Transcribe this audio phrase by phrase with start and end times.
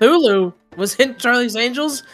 [0.00, 2.04] Cthulhu was in Charlie's Angels.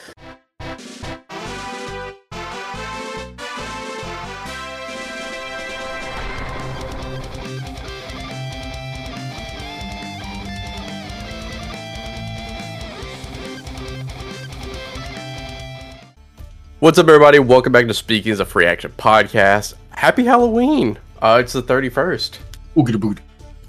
[16.89, 17.39] What's up, everybody?
[17.39, 19.75] Welcome back to Speaking Is A Free Action Podcast.
[19.91, 20.99] Happy Halloween!
[21.21, 22.39] Uh, it's the 31st.
[22.79, 23.19] Oogity boogity.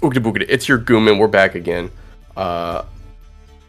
[0.00, 0.46] Oogity boogity.
[0.48, 1.18] It's your Gooman.
[1.18, 1.90] We're back again.
[2.34, 2.84] Uh,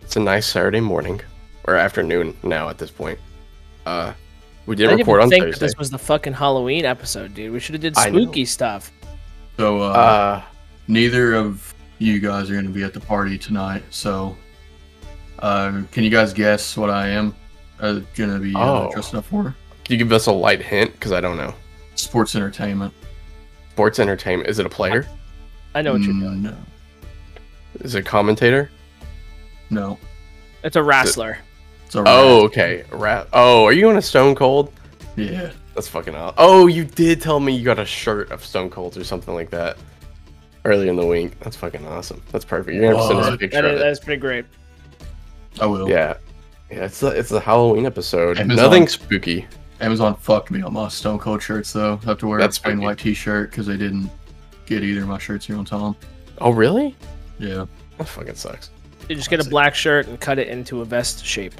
[0.01, 1.19] it's a nice Saturday morning
[1.65, 3.19] or afternoon now at this point.
[3.85, 4.13] Uh,
[4.67, 5.65] we didn't didn't record even on think Thursday.
[5.65, 7.51] this was the fucking Halloween episode, dude.
[7.51, 8.89] We should have did spooky stuff.
[9.57, 10.41] So, uh, Uh,
[10.87, 13.83] neither of you guys are going to be at the party tonight.
[13.89, 14.37] So,
[15.39, 17.35] uh, can you guys guess what I am
[17.81, 18.91] uh, going to be uh, Oh.
[18.91, 19.43] dressed up for?
[19.83, 20.91] can you give us a light hint?
[20.93, 21.53] Because I don't know.
[21.95, 22.93] Sports entertainment.
[23.71, 24.49] Sports entertainment.
[24.49, 25.05] Is it a player?
[25.75, 26.43] I know what you're Mm, doing.
[26.43, 26.55] No.
[27.81, 28.69] Is it a commentator?
[29.69, 29.97] No.
[30.63, 31.37] It's a wrestler.
[31.85, 32.45] It's a Oh, rat.
[32.45, 32.83] okay.
[32.91, 33.27] Rat.
[33.33, 34.71] Oh, are you on a Stone Cold?
[35.15, 35.51] Yeah.
[35.73, 36.35] That's fucking awesome.
[36.37, 39.49] Oh, you did tell me you got a shirt of Stone Cold or something like
[39.51, 39.77] that
[40.65, 41.39] earlier in the week.
[41.39, 42.21] That's fucking awesome.
[42.31, 42.75] That's perfect.
[42.75, 43.83] You're gonna have send us a picture That of is, it.
[43.83, 44.45] that's pretty great.
[45.59, 45.89] I will.
[45.89, 46.15] Yeah,
[46.71, 46.85] yeah.
[46.85, 48.39] It's the it's the Halloween episode.
[48.39, 48.63] Amazon.
[48.65, 49.47] Nothing spooky.
[49.79, 51.99] Amazon fucked me on my Stone Cold shirts, though.
[52.03, 52.85] I have to wear That's a plain spooky.
[52.85, 54.09] white t shirt because they didn't
[54.65, 55.95] get either of my shirts here on time.
[56.39, 56.95] Oh, really?
[57.39, 57.65] Yeah.
[57.97, 58.69] That fucking sucks.
[59.09, 61.59] You just get a black shirt and cut it into a vest shape.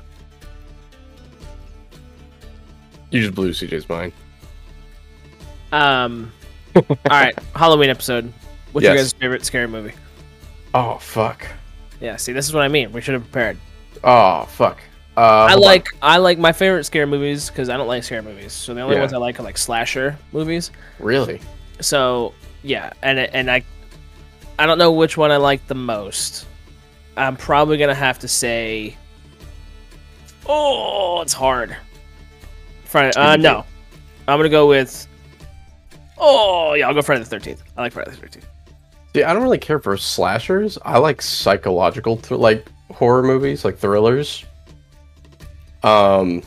[3.10, 4.14] You just blew CJ's mind.
[5.72, 6.32] Um.
[6.76, 8.32] all right, Halloween episode.
[8.72, 9.94] What's your guys' favorite scary movie?
[10.74, 11.46] Oh fuck.
[12.00, 12.92] Yeah, see, this is what I mean.
[12.94, 13.58] We should have prepared.
[14.04, 14.80] Oh fuck.
[15.18, 15.68] Uh, I hold on.
[15.68, 18.54] like I like my favorite scary movies because I don't like scary movies.
[18.54, 19.02] So the only Yeah.
[19.02, 20.72] ones I like are like slasher movies.
[21.00, 21.42] really.
[21.82, 23.64] So yeah, and and I
[24.60, 26.46] I don't know which one I like the most.
[27.18, 28.96] I'm probably gonna have to say.
[30.48, 31.76] Oh, it's hard.
[32.86, 33.12] Friday.
[33.18, 33.66] Uh, no,
[34.28, 35.08] I'm gonna go with.
[36.18, 37.64] Oh yeah, I'll go Friday the Thirteenth.
[37.78, 38.48] I like Friday the Thirteenth.
[39.16, 40.78] See, I don't really care for slashers.
[40.86, 44.46] I like psychological, thr- like horror movies, like thrillers.
[45.84, 46.44] Um,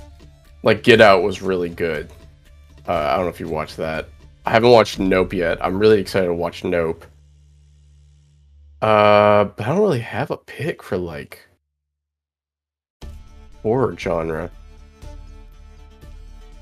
[0.62, 2.10] like Get Out was really good.
[2.86, 4.08] Uh, I don't know if you watched that.
[4.46, 5.64] I haven't watched Nope yet.
[5.64, 7.04] I'm really excited to watch Nope.
[8.82, 11.40] Uh, but I don't really have a pick for like
[13.62, 14.50] horror genre.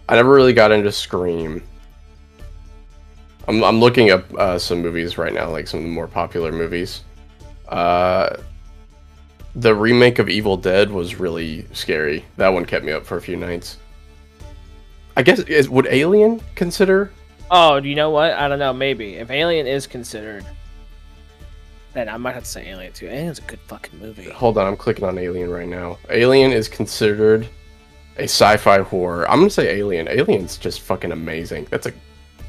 [0.09, 1.63] I never really got into Scream.
[3.49, 6.53] I'm I'm looking up uh, some movies right now, like some of the more popular
[6.53, 7.03] movies.
[7.69, 8.37] Uh,
[9.55, 12.25] the remake of Evil Dead was really scary.
[12.37, 13.79] That one kept me up for a few nights.
[15.17, 17.13] I guess is would Alien consider?
[17.51, 18.33] Oh, do you know what?
[18.33, 18.73] I don't know.
[18.73, 20.47] Maybe if Alien is considered,
[21.93, 23.09] then I might have to say Alien too.
[23.09, 24.31] Alien's a good fucking movie.
[24.31, 25.99] Hold on, I'm clicking on Alien right now.
[26.09, 27.47] Alien is considered
[28.17, 29.31] a sci-fi horror.
[29.31, 30.09] I'm gonna say Alien.
[30.09, 31.67] Alien's just fucking amazing.
[31.71, 31.93] That's a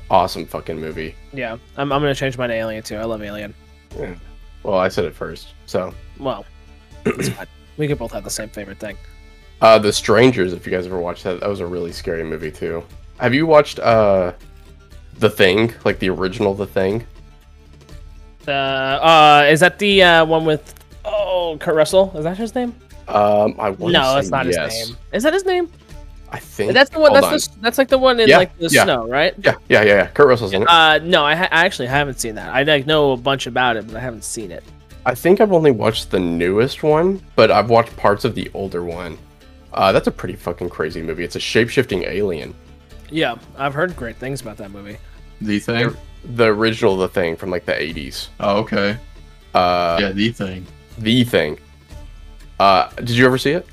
[0.10, 1.16] awesome fucking movie.
[1.34, 2.96] Yeah, I'm, I'm gonna change mine to Alien too.
[2.96, 3.54] I love Alien.
[3.98, 4.16] Yeah.
[4.64, 6.46] Well, I said it first, so Well.
[7.78, 8.98] We could both have the same favorite thing.
[9.62, 12.52] Uh, The Strangers, if you guys ever watched that, that was a really scary movie
[12.52, 12.84] too.
[13.20, 14.34] Have you watched uh,
[15.20, 17.06] The Thing, like the original The Thing?
[18.48, 20.74] Uh, uh, is that the uh, one with
[21.06, 22.12] oh Kurt Russell?
[22.16, 22.76] Is that his name?
[23.08, 24.78] Um, I want No, say that's not yes.
[24.80, 24.98] his name.
[25.14, 25.70] Is that his name?
[26.30, 27.12] I think That's the one.
[27.12, 28.86] hold That's the, that's like the one in Yeah, like the yeah.
[28.86, 29.36] snow, right?
[29.44, 30.08] yeah, yeah, yeah, yeah.
[30.08, 30.68] Kurt Russell's in it.
[30.68, 32.52] Uh, no, I, ha- I actually haven't seen that.
[32.52, 34.64] I like know a bunch about it, but I haven't seen it.
[35.06, 38.84] I think I've only watched the newest one, but I've watched parts of the older
[38.84, 39.18] one.
[39.74, 41.24] Uh, that's a pretty fucking crazy movie.
[41.24, 42.54] It's a shape-shifting alien.
[43.10, 44.98] Yeah, I've heard great things about that movie.
[45.42, 45.96] The thing?
[46.36, 48.30] The original The Thing from like the 80s.
[48.40, 48.98] Oh, okay.
[49.54, 50.66] Uh, yeah, the thing.
[51.00, 51.60] The Thing.
[52.60, 53.68] Uh, did you ever see it?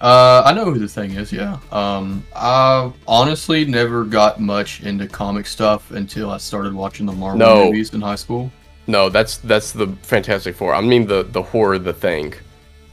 [0.00, 1.32] Uh, I know who the thing is.
[1.32, 1.58] Yeah.
[1.72, 7.38] Um, I honestly never got much into comic stuff until I started watching the Marvel
[7.38, 7.64] No.
[7.66, 8.50] movies in high school.
[8.86, 10.74] No, that's that's the Fantastic Four.
[10.74, 12.34] I mean the the horror, the thing,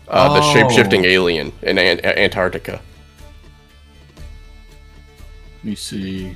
[0.07, 0.53] uh, the Oh.
[0.53, 2.81] shape shifting alien in An- Antarctica.
[5.57, 6.35] Let me see.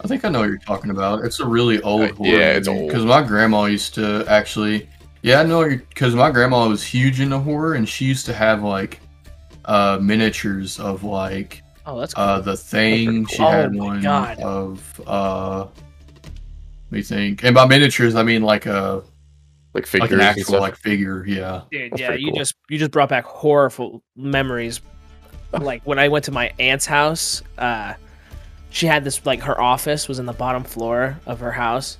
[0.00, 1.24] I think I know what you're talking about.
[1.24, 2.88] It's a really old Uh, horror yeah, it's old.
[2.88, 4.88] Because my grandma used to actually.
[5.22, 8.62] Yeah, I know because my grandma was huge into horror, and she used to have
[8.62, 9.00] like
[9.64, 12.22] uh miniatures of like Oh, that's cool.
[12.24, 13.24] uh the thing.
[13.24, 13.50] pretty She cool.
[13.50, 14.38] had Oh my one God.
[14.38, 15.66] of uh.
[16.90, 17.44] Let me think.
[17.44, 19.02] And by miniatures, I mean like a
[19.74, 20.60] Like like an actual stuff.
[20.60, 21.24] like figure.
[21.26, 21.62] Yeah.
[21.70, 22.36] Dude, That's yeah, you cool.
[22.36, 24.80] just you just brought back horrible memories.
[25.60, 27.94] like when I went to my aunt's house, uh,
[28.70, 31.96] she had this like her office was in the bottom floor of her house,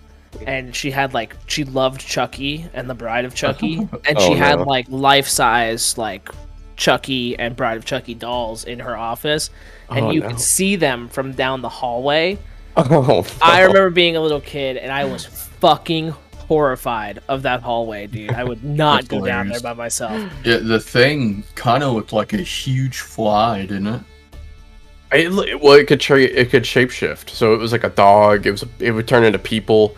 [0.46, 3.76] and she had like she loved Chucky and the Bride of Chucky,
[4.08, 4.64] and she Oh, had no.
[4.64, 6.28] like life size like
[6.76, 9.50] Chucky and Bride of Chucky dolls in her office,
[9.90, 10.28] and Oh, you no.
[10.28, 12.38] could see them from down the hallway.
[12.78, 16.10] Oh, I remember being a little kid, and I was fucking
[16.48, 18.32] horrified of that hallway, dude.
[18.32, 20.32] I would not That's go down there by myself.
[20.44, 24.00] Yeah, the thing kind of looked like a huge fly, didn't it?
[25.10, 27.30] It, well, it could tra- it could shapeshift.
[27.30, 28.46] So it was like a dog.
[28.46, 29.96] It was it would turn into people.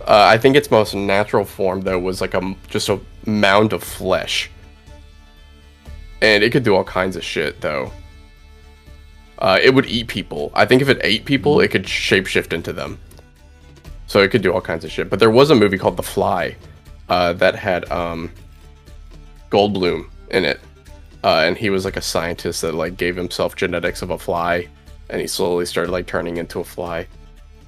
[0.00, 3.72] Uh, I think its most natural form though was like a m- just a mound
[3.72, 4.50] of flesh,
[6.20, 7.92] and it could do all kinds of shit though.
[9.42, 10.50] Uh, it would eat people.
[10.54, 12.98] I think if it ate people, it could shapeshift into them.
[14.06, 15.10] So it could do all kinds of shit.
[15.10, 16.56] But there was a movie called The Fly
[17.08, 18.30] uh, that had um,
[19.50, 20.60] Goldblum in it
[21.24, 24.66] uh, and he was like a scientist that like gave himself genetics of a fly,
[25.08, 27.06] and he slowly started like turning into a fly.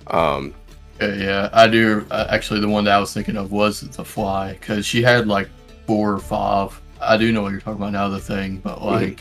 [0.08, 0.54] Um,
[1.00, 2.06] Yeah, yeah, I do.
[2.10, 5.28] Uh, actually, the one that I was thinking of was the fly because she had
[5.28, 5.48] like
[5.86, 6.80] four or five.
[7.00, 9.20] I do know what you're talking about now, the thing, but like,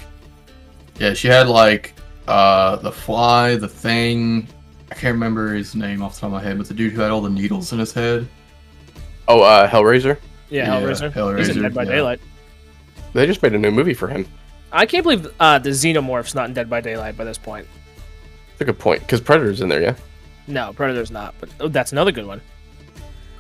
[1.00, 1.94] yeah, she had like
[2.28, 4.48] uh the fly, the thing.
[4.92, 7.02] I can't remember his name off the top of my head, but the dude who
[7.02, 8.28] had all the needles in his head.
[9.28, 10.18] oh, uh, Hellraiser.
[10.50, 11.38] Yeah, Yeah, Hellraiser.
[11.40, 11.92] He's in Dead by yeah.
[11.92, 12.20] Daylight.
[13.14, 14.28] They just made a new movie for him.
[14.72, 17.68] I can't believe uh, the Xenomorph's not in Dead by Daylight by this point.
[18.52, 19.96] That's a good point because Predator's in there, yeah.
[20.48, 22.42] No, Predator's not, but oh, that's another good one.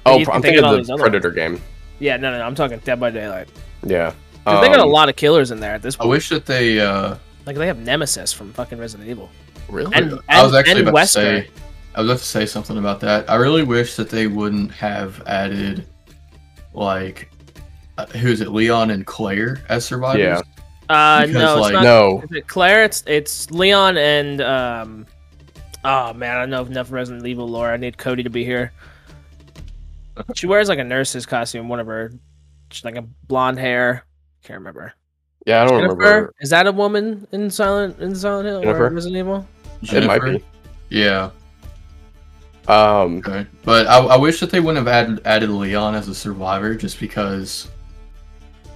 [0.05, 1.61] Oh, you can I'm think thinking of all of these the other Predator game.
[1.99, 3.47] Yeah, no, no, no I'm talking Dead by Daylight.
[3.85, 4.13] Yeah.
[4.45, 6.07] 'Cause they got a Um, lot of killers in there at this point.
[6.07, 6.79] I wish that they.
[6.79, 7.15] uh
[7.45, 9.29] Like they have Nemesis from fucking Resident Evil.
[9.69, 9.95] Really?
[9.95, 11.03] And, I was and- actually and about Wesker.
[11.05, 11.07] to
[11.43, 11.47] say.
[11.95, 13.29] I was about to say something about that.
[13.29, 15.85] I really wish that they wouldn't have added,
[16.73, 17.29] like,
[17.99, 20.19] uh, who is it, Leon and Claire as survivors?
[20.21, 20.41] Yeah.
[20.89, 21.83] Uh, Because, no, it's like- not.
[21.83, 22.21] no.
[22.23, 22.83] Is it Claire?
[22.83, 25.05] It's it's Leon and um.
[25.85, 27.69] Oh man, I don't know enough Resident Evil lore.
[27.71, 28.71] I need Cody to be here.
[30.35, 31.67] She wears like a nurse's costume.
[31.69, 32.11] One of her,
[32.71, 34.05] she's like a blonde hair.
[34.43, 34.93] Can't remember.
[35.45, 36.33] Yeah, I don't Jennifer remember.
[36.39, 38.85] is that a woman in Silent in Silent Hill Jennifer?
[38.87, 39.47] or Resident Evil?
[39.81, 40.43] It might be.
[40.89, 41.29] Yeah.
[42.67, 43.45] Um, Okay.
[43.63, 46.99] But I, I wish that they wouldn't have added added Leon as a survivor just
[46.99, 47.69] because,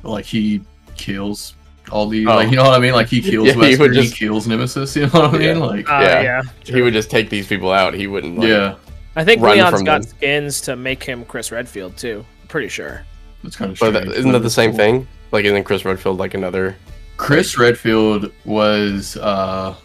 [0.03, 0.61] like, he
[0.97, 1.53] kills
[1.89, 2.35] all the Oh.
[2.35, 2.91] like you know what I mean?
[2.91, 4.93] Like he kills Yeah, he Wesker, would he, just- kills Nemesis.
[4.97, 5.59] You know what I mean?
[5.61, 6.21] Like Uh, Yeah.
[6.21, 6.41] yeah.
[6.65, 7.93] he would just take these people out.
[7.93, 8.37] He wouldn't.
[8.39, 8.75] Like, yeah,
[9.15, 10.09] I think run Leon's from got them.
[10.09, 12.25] skins to make him Chris Redfield too.
[12.49, 13.05] Pretty sure.
[13.45, 13.79] it's kind of.
[13.79, 14.77] But strange, that, isn't that the same cool.
[14.79, 15.07] thing?
[15.31, 16.75] Like, isn't Chris Redfield like another?
[17.17, 19.17] Chris Redfield was.
[19.17, 19.75] uh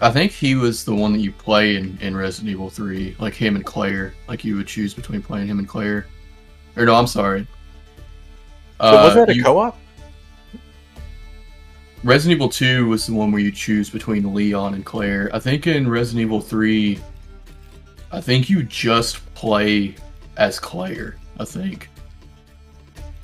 [0.00, 3.32] I think he was the one that you play in, in Resident Evil 3, like
[3.32, 4.12] him and Claire.
[4.28, 6.06] Like you would choose between playing him and Claire.
[6.76, 7.46] Or no, I'm sorry.
[8.78, 9.78] Wasn't Uh, that a you- co-op?
[12.04, 15.30] Resident Evil 2 was the one where you choose between Leon and Claire.
[15.32, 17.00] I think in Resident Evil 3,
[18.12, 19.94] I think you just play
[20.36, 21.88] as Claire, I think.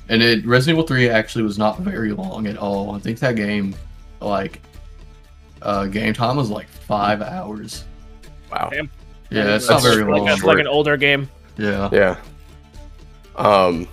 [0.09, 2.93] And it Resident Evil 3 actually was not very long at all.
[2.95, 3.73] I think that game,
[4.19, 4.61] like,
[5.61, 7.85] uh, game time was like five hours.
[8.51, 8.69] Wow.
[8.71, 8.89] Damn.
[9.29, 10.29] Yeah, it's That's not very like, long.
[10.41, 11.29] a- like an older game.
[11.57, 11.89] Yeah.
[11.91, 12.17] Yeah.
[13.35, 13.87] Um.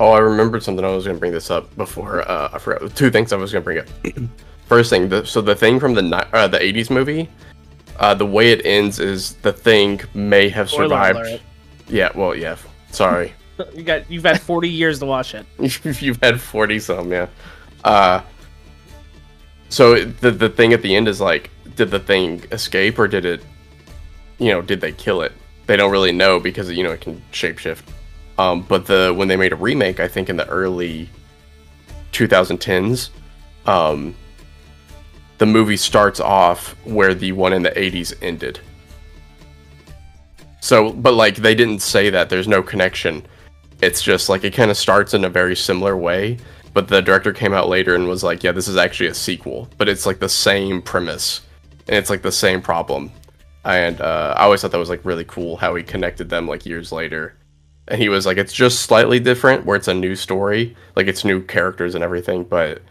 [0.00, 0.84] Oh, I remembered something.
[0.84, 2.28] I was going to bring this up before.
[2.28, 3.86] Uh, I forgot two things I was going to bring up.
[4.66, 7.28] First thing, the, so the thing from the uh, the '80s movie,
[7.98, 11.18] uh, the way it ends is the thing may have Spoiler survived.
[11.18, 11.40] alert.
[11.88, 12.10] Yeah.
[12.14, 12.56] Well, yeah.
[12.90, 13.32] Sorry.
[13.74, 15.46] You got you've had 40 years to watch it.
[16.00, 17.26] You've had 40 some, yeah.
[17.84, 18.22] Uh,
[19.68, 23.24] so the the thing at the end is like, did the thing escape or did
[23.24, 23.42] it,
[24.38, 25.32] you know, did they kill it?
[25.66, 27.82] They don't really know because you know it can shapeshift.
[28.38, 31.08] Um, but the when they made a remake, I think in the early
[32.12, 33.10] 2010s,
[33.66, 34.14] um,
[35.38, 38.60] the movie starts off where the one in the 80s ended.
[40.60, 42.30] So, but like they didn't say that.
[42.30, 43.24] There's no connection
[43.80, 46.38] it's just like it kind of starts in a very similar way
[46.74, 49.68] but the director came out later and was like yeah this is actually a sequel
[49.78, 51.42] but it's like the same premise
[51.88, 53.10] and it's like the same problem.
[53.64, 56.64] And uh, i always thought that was like really cool how he connected them like
[56.64, 57.34] years later.
[57.88, 61.24] And he was like it's just slightly different where it's a new story like it's
[61.24, 62.82] new characters and everything but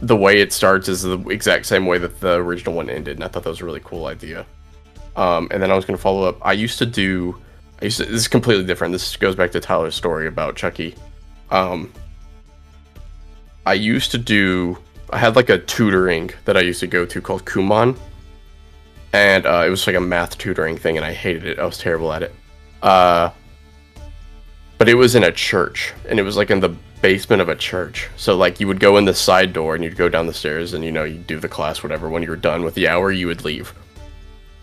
[0.00, 3.24] the way it starts is the exact same way that the original one ended and
[3.24, 4.46] i thought that was a really cool idea.
[5.16, 6.38] Um, and then i was going to follow up.
[6.42, 7.40] I used to do
[7.80, 8.92] I used to, this is completely different.
[8.92, 10.94] This goes back to Tyler's story about Chucky.
[11.50, 11.92] Um,
[13.64, 14.78] I used to do.
[15.10, 17.96] I had like a tutoring that I used to go to called Kumon,
[19.12, 21.58] and uh, it was like a math tutoring thing, and I hated it.
[21.58, 22.34] I was terrible at it.
[22.82, 23.30] Uh,
[24.76, 27.56] but it was in a church, and it was like in the basement of a
[27.56, 28.08] church.
[28.16, 30.74] So like you would go in the side door and you'd go down the stairs
[30.74, 32.08] and you know you'd do the class whatever.
[32.08, 33.72] When you were done with the hour, you would leave.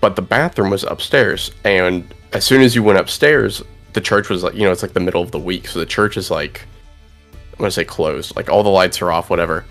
[0.01, 3.63] But the bathroom was upstairs, and as soon as you went upstairs,
[3.93, 5.85] the church was like you know it's like the middle of the week, so the
[5.85, 6.61] church is like
[7.53, 9.65] I'm gonna say closed, like all the lights are off, whatever.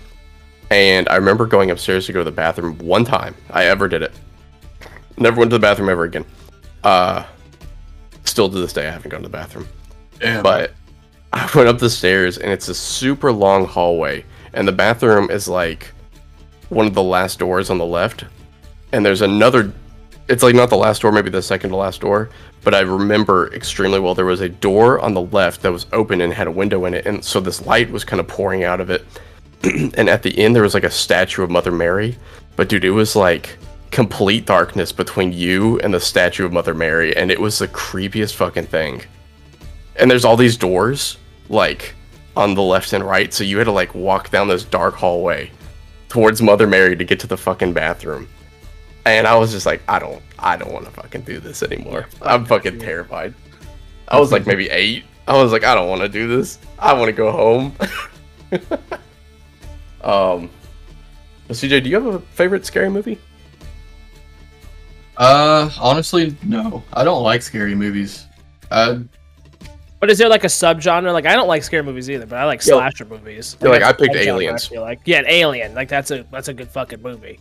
[0.71, 4.01] And I remember going upstairs to go to the bathroom one time I ever did
[4.01, 4.13] it.
[5.17, 6.25] Never went to the bathroom ever again.
[6.83, 7.23] Uh,
[8.23, 9.67] still to this day I haven't gone to the bathroom.
[10.19, 10.41] Damn.
[10.41, 10.73] But
[11.31, 15.47] I went up the stairs and it's a super long hallway, and the bathroom is
[15.47, 15.93] like
[16.69, 18.25] one of the last doors on the left,
[18.91, 19.71] and there's another.
[20.27, 22.29] It's like not the last door, maybe the second to last door,
[22.63, 24.15] but I remember extremely well.
[24.15, 26.93] There was a door on the left that was open and had a window in
[26.95, 29.05] it, and so this light was kind of pouring out of it.
[29.63, 32.17] and at the end, there was like a statue of Mother Mary,
[32.55, 33.57] but dude, it was like
[33.91, 38.33] complete darkness between you and the statue of Mother Mary, and it was the creepiest
[38.33, 39.03] fucking thing
[39.97, 41.17] and there's all these doors
[41.49, 41.95] like
[42.35, 45.49] on the left and right so you had to like walk down this dark hallway
[46.09, 48.27] towards mother mary to get to the fucking bathroom
[49.05, 52.07] and i was just like i don't i don't want to fucking do this anymore
[52.21, 53.33] i'm fucking terrified
[54.07, 56.91] i was like maybe eight i was like i don't want to do this i
[56.93, 57.73] want to go home
[60.01, 60.49] um
[61.49, 63.17] cj do you have a favorite scary movie
[65.17, 66.83] Uh, honestly, no.
[66.91, 68.25] I don't like scary movies.
[68.69, 68.99] Uh,
[70.01, 71.13] But is there like a subgenre?
[71.13, 72.75] Like I don't like scary movies either, but I like Yo.
[72.75, 73.55] slasher movies.
[73.61, 74.65] Yeah, like, I that's a picked subgenre, Aliens.
[74.67, 75.73] feel like yeah, an Alien.
[75.73, 77.39] Like that's a that's a good fucking movie.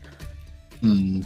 [0.82, 1.22] hmm.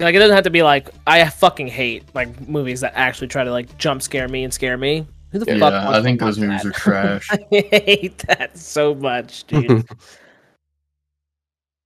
[0.00, 3.44] Like it doesn't have to be like I fucking hate like movies that actually try
[3.44, 5.06] to like jump scare me and scare me.
[5.30, 5.72] Who the Yeah, fuck?
[5.72, 6.68] yeah, I think to watch those movies that?
[6.68, 7.28] are trash.
[7.30, 9.86] I hate that so much, dude.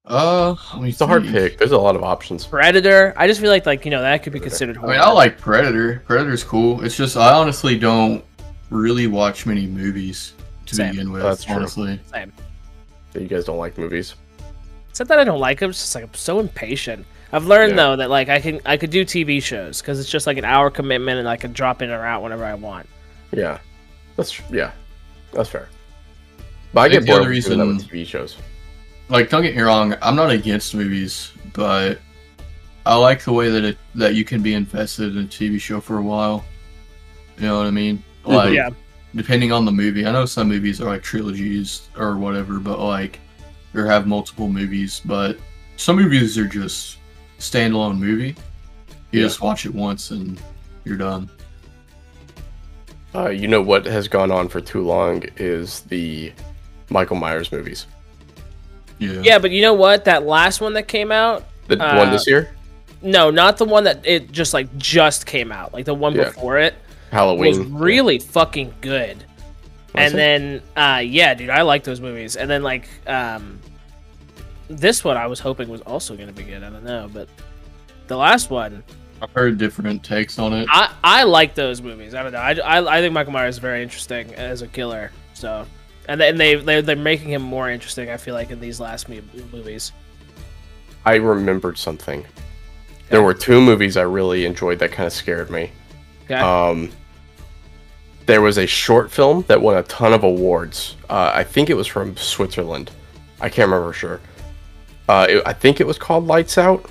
[0.06, 3.14] Uh, let me it's a hard pick there's a lot of options Predator.
[3.16, 4.76] I just feel like like you know that could be considered.
[4.76, 6.02] I mean, I like Predator.
[6.06, 6.85] Predator's cool.
[6.85, 8.23] It's just I honestly don't
[8.68, 10.35] really watch many movies
[10.66, 10.90] to Same.
[10.90, 11.23] begin with.
[11.23, 11.56] That's true.
[11.56, 11.99] honestly.
[12.12, 12.35] Same.
[13.14, 14.14] you guys don't like movies
[14.90, 15.71] It's not that I don't like them.
[15.71, 17.06] It's just like I'm so impatient.
[17.34, 17.76] I've learned Yeah.
[17.76, 20.44] though that like I can I could do TV shows because it's just like an
[20.44, 22.88] hour commitment and I can drop in or out whenever I want.
[23.32, 23.58] Yeah,
[24.16, 24.70] that's yeah,
[25.32, 25.68] that's fair.
[26.72, 28.36] But I I get the bored other of doing that with reason- TV shows.
[29.08, 29.94] Like, don't get me wrong.
[30.00, 31.98] I'm not against movies, but
[32.86, 35.80] I like the way that it that you can be invested in a TV show
[35.80, 36.44] for a while.
[37.38, 37.98] You know what I mean?
[38.24, 38.30] Mm-hmm.
[38.32, 38.70] Like, Yeah.
[39.14, 40.06] depending on the movie.
[40.06, 43.18] I know some movies are like trilogies or whatever, but like,
[43.74, 45.02] or have multiple movies.
[45.04, 45.36] But
[45.76, 46.98] some movies are just
[47.38, 48.34] standalone movie.
[49.12, 49.26] You Yeah.
[49.26, 50.40] just watch it once and
[50.84, 51.28] you're done.
[53.14, 56.32] Uh, you know what has gone on for too long is the
[56.90, 57.86] Michael Myers movies.
[58.98, 59.20] Yeah.
[59.22, 60.04] Yeah, but you know what?
[60.04, 61.44] That last one that came out.
[61.68, 62.50] The Uh, one this year,
[63.02, 65.72] No, not the one that it just like just came out.
[65.74, 66.24] Like the one Yeah.
[66.24, 66.74] before it
[67.10, 67.78] Halloween was Halloween.
[67.78, 69.18] really fucking good.
[69.18, 69.24] Was
[69.96, 70.16] and it?
[70.16, 72.34] then uh yeah, dude, I like those movies.
[72.36, 73.60] And then like um
[74.68, 76.62] this one I was hoping was also going to be good.
[76.62, 77.28] I don't know, but
[78.06, 78.83] the last one
[79.23, 80.68] I've heard different takes on it.
[80.71, 82.14] I I like those movies.
[82.14, 82.38] I don't know.
[82.38, 85.11] I, I, I think Michael Myers is very interesting as a killer.
[85.35, 85.66] So,
[86.09, 88.11] and they, and they they they're making him more interesting.
[88.11, 89.92] I feel like in these last movies.
[91.06, 92.25] I remembered something.
[93.11, 95.71] There were two movies I really enjoyed that kind of scared me.
[96.25, 96.35] Okay.
[96.35, 96.90] Um,
[98.26, 100.97] there was a short film that won a ton of awards.
[101.11, 102.90] Uh, I think it was from Switzerland.
[103.40, 104.21] I can't remember for sure.
[105.08, 106.88] Uh, it, I think it was called Lights Out,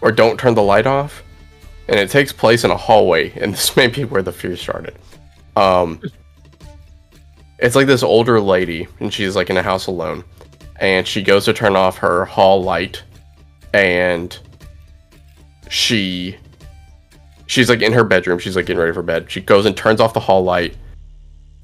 [0.00, 1.22] or Don't Turn the Light Off,
[1.88, 3.30] and it takes place in a hallway.
[3.40, 4.96] And this may be where the fear started.
[5.56, 6.00] Um,
[7.58, 10.24] it's like this older lady, and she's like in a house alone,
[10.76, 13.02] and she goes to turn off her hall light,
[13.74, 14.38] and
[15.68, 16.36] she
[17.46, 20.00] she's like in her bedroom she's like getting ready for bed she goes and turns
[20.00, 20.76] off the hall light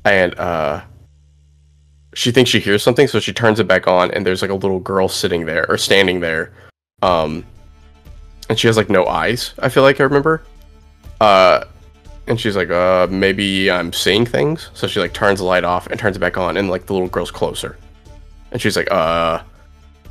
[0.04, 0.82] and uh
[2.14, 4.54] she thinks she hears something so she turns it back on and there's like a
[4.54, 6.52] little girl sitting there or standing there
[7.02, 7.44] um
[8.48, 10.42] and she has like no eyes i feel like i remember
[11.20, 11.64] uh
[12.26, 15.86] and she's like uh maybe i'm seeing things so she like turns the light off
[15.88, 17.76] and turns it back on and like the little girl's closer
[18.52, 19.42] and she's like uh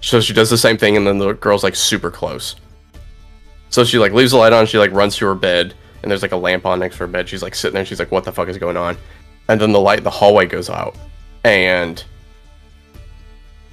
[0.01, 2.55] so she does the same thing and then the girl's like super close
[3.73, 4.67] so she like leaves the light on.
[4.67, 7.07] She like runs to her bed, and there's like a lamp on next to her
[7.07, 7.27] bed.
[7.27, 7.83] She's like sitting there.
[7.83, 8.95] She's like, "What the fuck is going on?"
[9.49, 10.95] And then the light, the hallway goes out,
[11.43, 12.03] and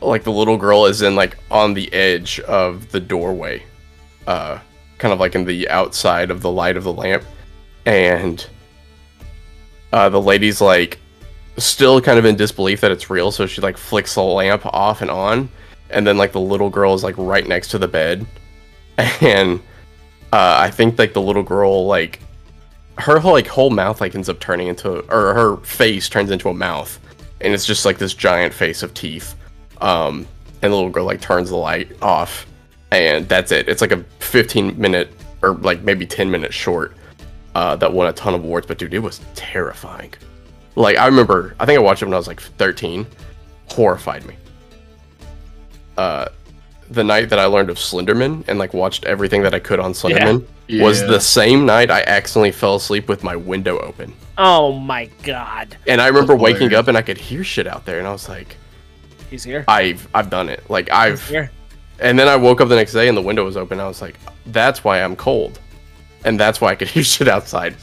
[0.00, 3.62] like the little girl is in like on the edge of the doorway,
[4.26, 4.58] uh,
[4.98, 7.24] kind of like in the outside of the light of the lamp,
[7.86, 8.46] and
[9.92, 10.98] uh, the lady's like
[11.58, 13.30] still kind of in disbelief that it's real.
[13.30, 15.48] So she like flicks the lamp off and on,
[15.90, 18.26] and then like the little girl is like right next to the bed,
[19.20, 19.60] and
[20.32, 22.20] uh, I think like the little girl like
[22.98, 26.48] her whole like whole mouth like ends up turning into or her face turns into
[26.48, 26.98] a mouth
[27.40, 29.34] and it's just like this giant face of teeth.
[29.80, 30.26] Um,
[30.62, 32.46] and the little girl like turns the light off,
[32.90, 33.68] and that's it.
[33.68, 36.94] It's like a 15 minute or like maybe 10 minute short
[37.54, 38.66] uh, that won a ton of awards.
[38.66, 40.12] But dude, it was terrifying.
[40.76, 43.06] Like I remember, I think I watched it when I was like 13.
[43.68, 44.34] Horrified me.
[45.96, 46.26] Uh,
[46.90, 49.92] the night that I learned of Slenderman and like watched everything that I could on
[49.92, 50.82] Slenderman Yeah.
[50.84, 54.12] was the same night I accidentally fell asleep with my window open.
[54.42, 55.76] Oh my god.
[55.86, 58.12] And I remember That's waking up and I could hear shit out there, and I
[58.12, 58.56] was like,
[59.28, 59.64] He's here.
[59.68, 60.68] I've I've done it.
[60.70, 61.50] Like I've here.
[62.00, 63.78] and then I woke up the next day and the window was open.
[63.78, 65.60] I was like, that's why I'm cold.
[66.24, 67.76] And that's why I could hear shit outside.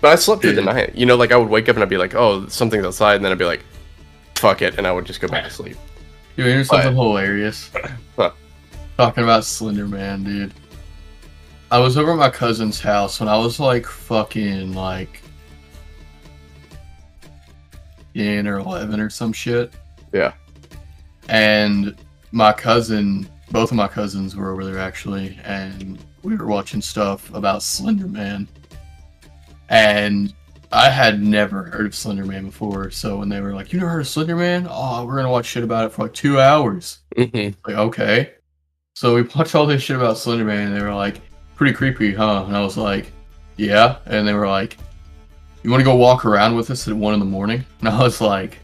[0.00, 0.94] But I slept through the night.
[0.96, 3.16] You know, like I would wake up and I'd be like, oh, something's outside.
[3.16, 3.62] And then I'd be like,
[4.34, 4.76] fuck it.
[4.78, 5.76] And I would just go back to sleep.
[6.36, 7.70] Dude, here's something hilarious.
[8.16, 8.32] Huh.
[8.96, 10.52] Talking about Slender Man, dude.
[11.70, 15.21] I was over at my cousin's house when I was like fucking like
[18.14, 19.72] 10 or 11 or some shit.
[20.12, 20.32] Yeah.
[21.28, 21.96] And
[22.32, 27.32] my cousin, both of my cousins were over there actually, and we were watching stuff
[27.34, 28.48] about Slender Man.
[29.68, 30.34] And
[30.70, 33.90] I had never heard of Slender Man before, so when they were like, "You never
[33.90, 34.66] heard of Slender Man?
[34.68, 37.54] Oh, we're gonna watch shit about it for like two hours." Mhm.
[37.66, 38.30] Like, okay.
[38.94, 41.20] So we watched all this shit about Slender Man, and they were like,
[41.56, 43.12] "Pretty creepy, huh?" And I was like,
[43.56, 44.78] "Yeah." And they were like,
[45.62, 48.02] "You want to go walk around with us at one in the morning?" And I
[48.02, 48.58] was like,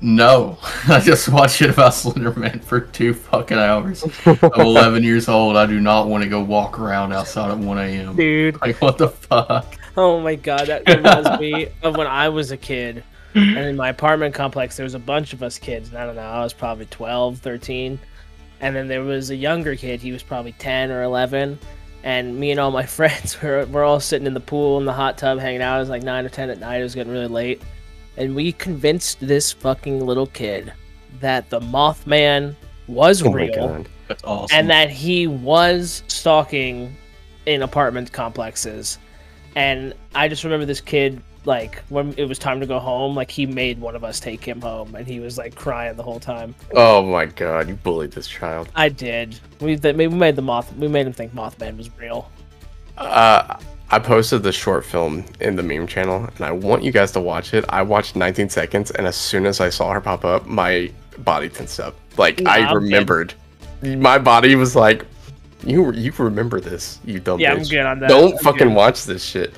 [0.00, 0.58] "No,
[0.88, 4.04] I just watched shit about Slender Man for two fucking hours.
[4.26, 5.56] I'm 11 years old.
[5.56, 8.16] I do not want to go walk around outside at 1 a.m.
[8.16, 8.60] Dude.
[8.60, 12.56] Like, what the fuck?" Oh my god, that reminds me of when I was a
[12.56, 13.04] kid.
[13.36, 15.88] And in my apartment complex, there was a bunch of us kids.
[15.88, 17.98] And I don't know, I was probably 12, 13.
[18.60, 20.00] And then there was a younger kid.
[20.00, 21.58] He was probably 10 or 11.
[22.04, 24.92] And me and all my friends were, were all sitting in the pool in the
[24.92, 25.76] hot tub hanging out.
[25.76, 26.78] It was like 9 or 10 at night.
[26.78, 27.62] It was getting really late.
[28.16, 30.72] And we convinced this fucking little kid
[31.20, 32.54] that the Mothman
[32.86, 33.88] was Oh my real god.
[34.06, 34.56] That's awesome.
[34.56, 36.94] and that he was stalking
[37.46, 38.98] in apartment complexes.
[39.56, 43.30] And I just remember this kid, like when it was time to go home, like
[43.30, 46.20] he made one of us take him home, and he was like crying the whole
[46.20, 46.54] time.
[46.74, 48.68] Oh my god, you bullied this child.
[48.74, 49.38] I did.
[49.60, 50.74] We th- we made the moth.
[50.76, 52.30] We made him think Mothman was real.
[52.96, 53.58] Uh,
[53.90, 57.20] I posted the short film in the meme channel, and I want you guys to
[57.20, 57.64] watch it.
[57.68, 61.48] I watched 19 seconds, and as soon as I saw her pop up, my body
[61.48, 61.94] tensed up.
[62.16, 63.34] Like Yeah, I remembered.
[63.82, 65.04] My body was like,
[65.62, 67.00] "You you remember this?
[67.04, 68.08] You dumb Yeah, I'm good on that.
[68.08, 68.76] Don't I'm fucking good.
[68.76, 69.52] watch this shit."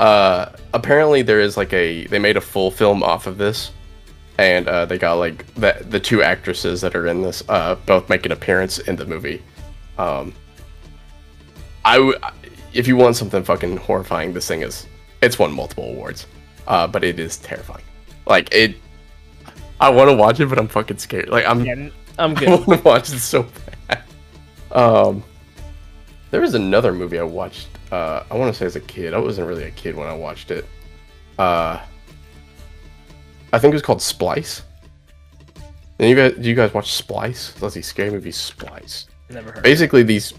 [0.00, 3.70] Uh, apparently there is like a they made a full film off of this,
[4.38, 8.08] and uh, they got like the the two actresses that are in this uh both
[8.08, 9.42] make an appearance in the movie.
[9.98, 10.32] Um,
[11.84, 12.18] I w-
[12.72, 14.86] if you want something fucking horrifying, this thing is
[15.20, 16.26] it's won multiple awards,
[16.66, 17.84] uh, but it is terrifying.
[18.26, 18.76] Like it,
[19.80, 21.28] I want to watch it, but I'm fucking scared.
[21.28, 22.48] Like I'm, Yeah, I'm good.
[22.48, 23.46] I want to watch it so
[23.86, 24.02] bad.
[24.72, 25.22] Um,
[26.30, 27.68] there was another movie I watched.
[27.90, 29.14] Uh, I want to say as a kid.
[29.14, 30.64] I wasn't really a kid when I watched it.
[31.38, 31.80] Uh,
[33.52, 34.62] I think it was called Splice.
[35.98, 37.60] And you guys, do you guys watch Splice?
[37.60, 39.62] Let's see, scary movie Splice Never heard.
[39.62, 40.32] basically these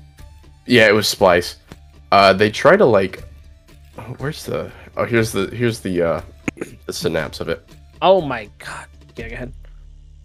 [0.66, 1.56] yeah it was splice
[2.12, 3.24] uh they try to like
[3.98, 6.22] oh, where's the oh here's the here's the uh
[6.86, 7.68] the synapse of it
[8.02, 8.88] Oh my god.
[9.16, 9.54] Yeah, go ahead.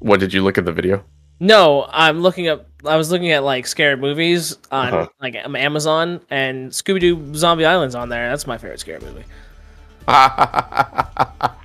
[0.00, 1.04] what did you look at the video
[1.38, 2.66] No, I'm looking up.
[2.84, 5.08] I was looking at like scary movies on Uh-huh.
[5.20, 8.28] like um, Amazon, and Scooby Doo Zombie Island's on there.
[8.30, 9.24] That's my favorite scary movie.
[10.06, 11.56] that's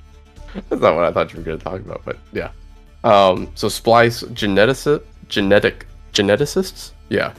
[0.82, 2.50] not what i thought you were going to talk about but yeah
[3.04, 7.32] um so splice genetic genetic geneticists yeah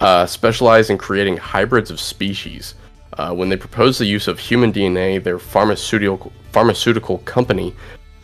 [0.00, 2.74] uh specialize in creating hybrids of species
[3.18, 7.72] uh, when they propose the use of human dna their pharmaceutical pharmaceutical company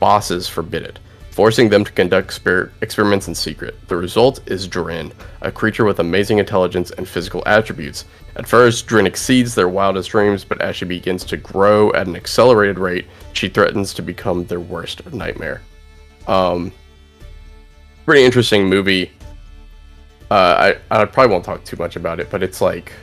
[0.00, 0.98] bosses forbid it
[1.36, 3.74] forcing them to conduct exper- experiments in secret.
[3.88, 8.06] The result is Dren, a creature with amazing intelligence and physical attributes.
[8.36, 12.16] At first, Dren exceeds their wildest dreams, but as she begins to grow at an
[12.16, 15.60] accelerated rate, she threatens to become their worst nightmare.
[16.26, 16.72] Um,
[18.06, 19.12] pretty interesting movie.
[20.30, 22.94] Uh, I I probably won't talk too much about it, but it's like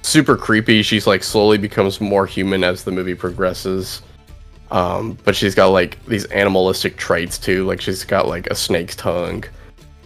[0.00, 0.80] super creepy.
[0.82, 4.00] She's like slowly becomes more human as the movie progresses.
[4.70, 7.64] Um, but she's got like these animalistic traits too.
[7.64, 9.44] Like she's got like a snake's tongue,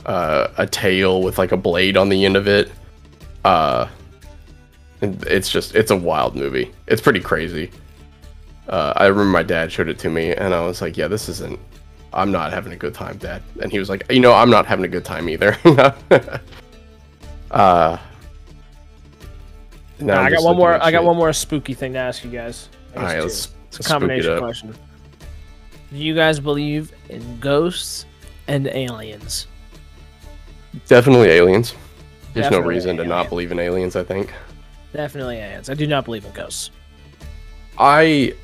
[0.06, 2.70] uh, a tail with like a blade on the end of it.
[3.44, 3.88] Uh,
[5.00, 6.72] and it's just it's a wild movie.
[6.86, 7.70] It's pretty crazy.
[8.68, 11.28] Uh, I remember my dad showed it to me, and I was like, "Yeah, this
[11.28, 11.58] isn't.
[12.12, 14.66] I'm not having a good time, Dad." And he was like, "You know, I'm not
[14.66, 15.56] having a good time either."
[17.50, 17.96] uh,
[20.00, 20.82] now Nah, I'm got one more.
[20.82, 22.68] I got one more spooky thing to ask you guys.
[22.94, 23.22] I All two.
[23.22, 24.40] let's, It's a spook it combination up.
[24.40, 24.74] question.
[25.90, 28.04] Do you guys believe in ghosts
[28.46, 29.46] and aliens?
[30.86, 31.74] Definitely aliens.
[32.34, 33.96] There's no Definitely reason to not believe in aliens.
[33.96, 34.32] I think.
[34.92, 35.70] Definitely aliens.
[35.70, 36.70] I do not believe in ghosts.
[37.78, 38.34] I,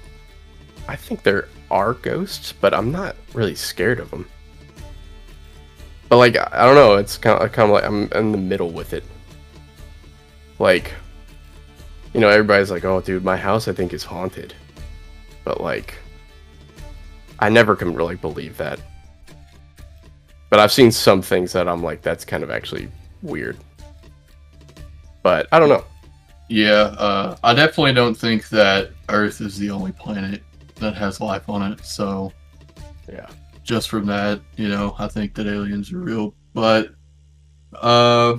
[0.88, 4.28] I think there are ghosts, but I'm not really scared of them.
[6.08, 6.94] But like, I I don't know.
[6.96, 9.04] It's kind of kind of like I'm in the middle with it.
[10.58, 10.92] Like,
[12.12, 14.54] you know, everybody's like, "Oh, dude, my house I think is haunted,"
[15.44, 15.94] but like,
[17.38, 18.80] I never can really believe that.
[20.50, 22.88] But I've seen some things that I'm like, that's kind of actually
[23.22, 23.56] weird.
[25.22, 25.84] But I don't know.
[26.48, 30.42] Yeah, uh, I definitely don't think that Earth is the only planet
[30.76, 31.84] that has life on it.
[31.84, 32.32] So
[33.10, 33.26] Yeah.
[33.62, 36.34] just from that, you know, I think that aliens are real.
[36.52, 36.94] But
[37.74, 38.36] uh,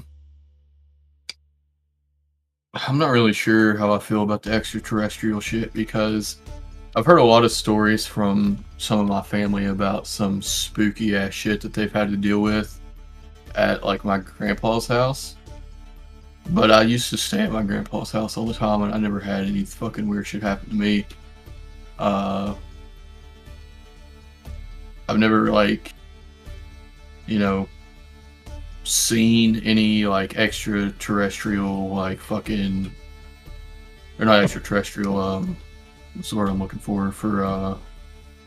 [2.88, 6.38] I'm not really sure how I feel about the extraterrestrial shit because
[6.98, 11.34] I've heard a lot of stories from some of my family about some spooky ass
[11.34, 12.80] shit that they've had to deal with
[13.54, 15.36] at like my grandpa's house.
[16.52, 19.20] But I used to stay at my grandpa's house all the time and I never
[19.20, 21.06] had any fucking weird shit happen to me.
[22.00, 22.56] Uh
[25.10, 25.94] I've never like
[27.28, 27.68] you know
[28.86, 32.90] seen any like extraterrestrial like fucking
[34.18, 35.58] or not extraterrestrial um
[36.16, 37.78] what's the word I'm looking for for uh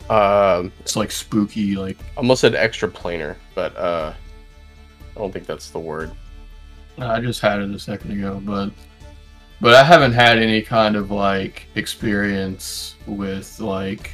[0.09, 4.13] Um, it's like spooky like almost said extra planar, but uh,
[5.15, 6.11] I don't think that's the word.
[6.97, 8.71] I just had it a second ago but
[9.61, 14.11] but I haven't had any kind of like experience with like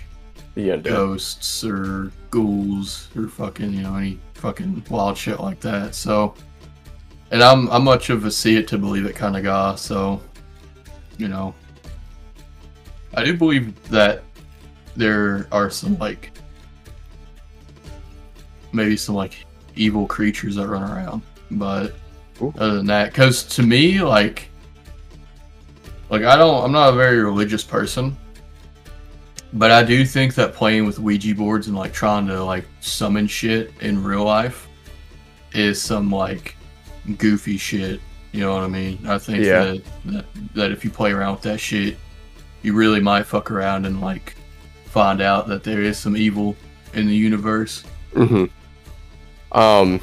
[0.78, 5.96] ghosts or ghouls or fucking you know any fucking wild shit like that.
[5.96, 6.34] So,
[7.32, 9.76] and I'm I'm much of a see it to believe it kind of guy.
[9.76, 10.22] So,
[11.18, 11.54] you know,
[13.16, 14.24] I do believe that
[14.96, 16.32] there are some like
[18.72, 21.96] maybe some like evil creatures that run around, but
[22.42, 22.54] Ooh.
[22.58, 24.50] other than that, because to me like
[26.10, 28.16] like I don't I'm not a very religious person.
[29.54, 33.26] But I do think that playing with Ouija boards and like trying to like summon
[33.26, 34.68] shit in real life
[35.54, 36.58] is some like
[37.18, 38.02] goofy shit.
[38.34, 39.00] You know what I mean?
[39.08, 39.64] I think Yeah.
[39.64, 40.26] that, that
[40.56, 41.96] that if you play around with that shit,
[42.66, 44.36] you really might fuck around and like
[44.86, 46.56] find out that there is some evil
[46.94, 47.84] in the universe.
[48.14, 48.46] hmm
[49.52, 50.02] Um,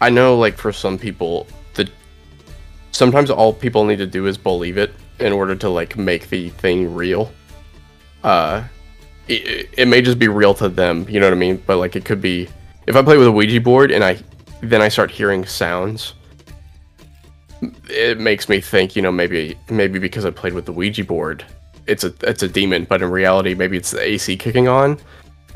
[0.00, 1.88] I know, like for some people, the
[2.92, 6.48] sometimes all people need to do is believe it in order to like make the
[6.50, 7.30] thing real.
[8.24, 8.64] Uh,
[9.28, 11.62] it, it may just be real to them, you know what I mean?
[11.66, 12.48] But like it could be
[12.86, 14.18] if I play with a Ouija board and I
[14.62, 16.14] then I start hearing sounds.
[17.88, 21.44] It makes me think, you know, maybe maybe because I played with the Ouija board,
[21.86, 24.98] it's a it's a demon, but in reality, maybe it's the AC kicking on,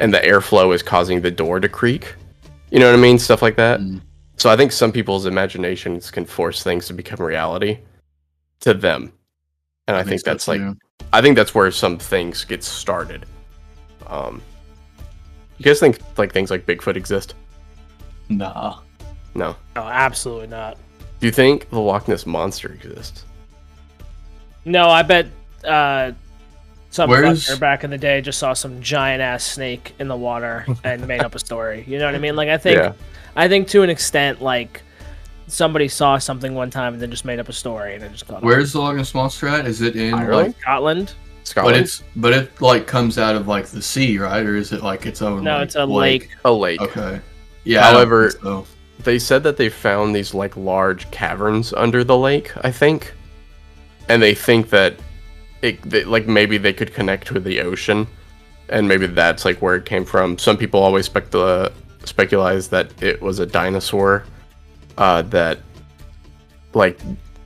[0.01, 2.15] and the airflow is causing the door to creak.
[2.71, 3.19] You know what I mean?
[3.19, 3.81] Stuff like that.
[3.81, 4.01] Mm.
[4.37, 7.79] So I think some people's imaginations can force things to become reality
[8.61, 9.13] to them.
[9.87, 10.77] And I, think, that's like too.
[11.13, 13.27] I think that's where some things get started.
[14.07, 14.41] Um
[15.59, 17.35] You guys think like things like Bigfoot exist?
[18.29, 18.79] nah.
[19.35, 19.57] No.
[19.77, 20.77] No, absolutely not.
[21.23, 23.25] Do you think the Loch Ness monster exists?
[24.65, 25.27] No, I bet
[25.65, 26.11] uh,
[26.91, 30.17] some Where's- fucker back in the day just saw some giant ass snake in the
[30.17, 31.85] water and made up a story.
[31.87, 32.35] You know what I mean?
[32.35, 32.95] Like I think, Yeah.
[33.37, 34.83] I think to an extent, like
[35.47, 38.27] somebody saw something one time and then just made up a story and it just
[38.27, 39.65] got Where's the Loch Ness monster at?
[39.65, 40.49] Is it in Ireland?
[40.49, 41.15] like Scotland.
[41.45, 41.75] Scotland?
[41.77, 44.45] but it's but it like comes out of like the sea, right?
[44.45, 46.31] Or is it like its own No, like, it's a lake.
[46.45, 46.81] a lake.
[46.83, 47.21] Okay.
[47.63, 47.83] Yeah.
[47.87, 48.67] I don't However- think so.
[49.01, 53.13] They said that they found these like large caverns under the lake, I think.
[54.09, 54.97] And they think that
[55.63, 58.07] it they, like maybe they could connect with the ocean
[58.69, 60.39] and maybe that's like where it came from.
[60.39, 61.71] Some people always specula-
[62.05, 64.25] speculate that it was a dinosaur
[64.99, 65.59] uh, that
[66.75, 66.99] like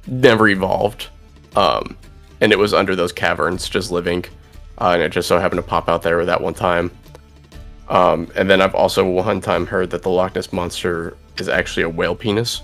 [0.06, 1.08] never evolved.
[1.56, 1.96] Um,
[2.40, 4.24] and it was under those caverns just living.
[4.78, 6.90] Uh, and it just so happened to pop out there that one time.
[7.88, 11.82] Um, and then I've also one time heard that the Loch Ness monster is actually
[11.84, 12.62] a whale penis.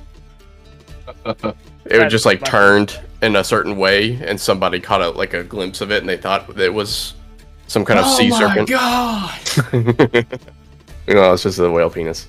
[1.25, 5.43] It was just like turned in a certain way, and somebody caught a, like a
[5.43, 7.15] glimpse of it, and they thought it was
[7.67, 8.69] some kind of oh sea my serpent.
[8.69, 9.41] god!
[11.07, 12.29] you know, it's just a whale penis.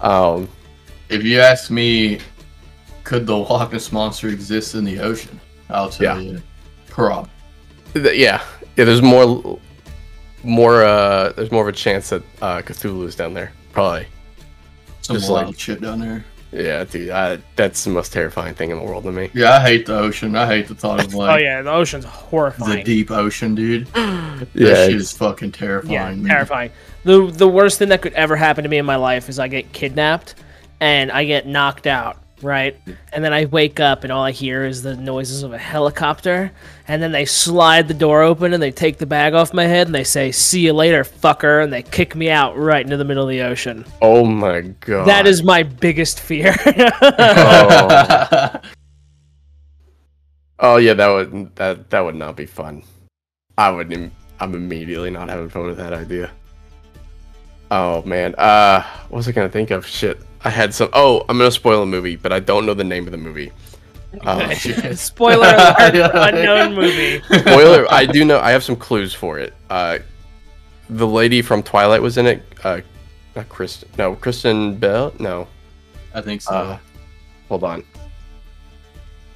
[0.00, 0.48] Um,
[1.08, 2.20] If you ask me,
[3.04, 5.38] could the Loch Ness monster exist in the ocean?
[5.68, 6.32] I'll tell Yeah.
[6.32, 6.42] you,
[6.88, 7.28] prob.
[7.94, 8.42] th- yeah,
[8.76, 8.84] yeah.
[8.84, 9.58] There's more,
[10.42, 10.82] more.
[10.84, 13.52] uh There's more of a chance that uh Cthulhu is down there.
[13.72, 14.06] Probably.
[15.02, 16.24] Some Just wild like- shit down there.
[16.52, 19.30] Yeah, dude, I, that's the most terrifying thing in the world to me.
[19.34, 20.34] Yeah, I hate the ocean.
[20.34, 21.30] I hate the thought of oh, like.
[21.30, 22.78] oh yeah, the ocean's horrifying.
[22.78, 23.86] the deep ocean, dude.
[23.86, 25.92] That Yeah, shit is fucking terrifying.
[25.92, 26.24] yeah, man.
[26.26, 26.72] terrifying.
[27.04, 29.46] The the worst thing that could ever happen to me in my life is I
[29.46, 30.34] get kidnapped
[30.80, 32.76] and I get knocked out, right?
[33.12, 36.52] And then I wake up and all I hear is the noises of a helicopter.
[36.88, 39.86] And then they slide the door open and they take the bag off my head
[39.86, 43.04] and they say, "See you later, fucker," and they kick me out right into the
[43.04, 43.84] middle of the ocean.
[44.02, 45.06] Oh my god.
[45.06, 46.54] That is my biggest fear.
[47.02, 48.50] Oh.
[50.58, 52.82] oh yeah, that would that that would not be fun.
[53.56, 53.92] I would.
[53.92, 56.30] Im- I'm immediately not having fun with that idea.
[57.70, 58.34] Oh man.
[58.36, 59.86] Uh, what was I gonna think of?
[59.86, 60.20] Shit.
[60.44, 60.88] I had some.
[60.92, 63.52] Oh, I'm gonna spoil a movie, but I don't know the name of the movie.
[64.24, 64.98] Oh, shit.
[64.98, 67.22] Spoiler alert unknown movie.
[67.22, 67.86] Spoiler.
[67.92, 68.38] I do know.
[68.40, 69.52] I have some clues for it.
[69.68, 69.98] Uh,
[70.88, 72.42] the lady from Twilight was in it.
[72.64, 72.80] Uh,
[73.36, 73.88] not Kristen.
[73.98, 75.12] No, Kristen Bell.
[75.18, 75.46] No.
[76.14, 76.52] I think so.
[76.52, 76.78] Uh,
[77.48, 77.84] hold on.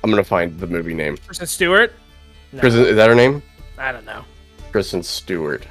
[0.02, 1.16] I'm gonna find the movie name.
[1.18, 1.92] Kristen Stewart?
[2.52, 3.42] No, Kristen, is that her name?
[3.78, 4.24] I don't know.
[4.72, 5.66] Kristen Stewart.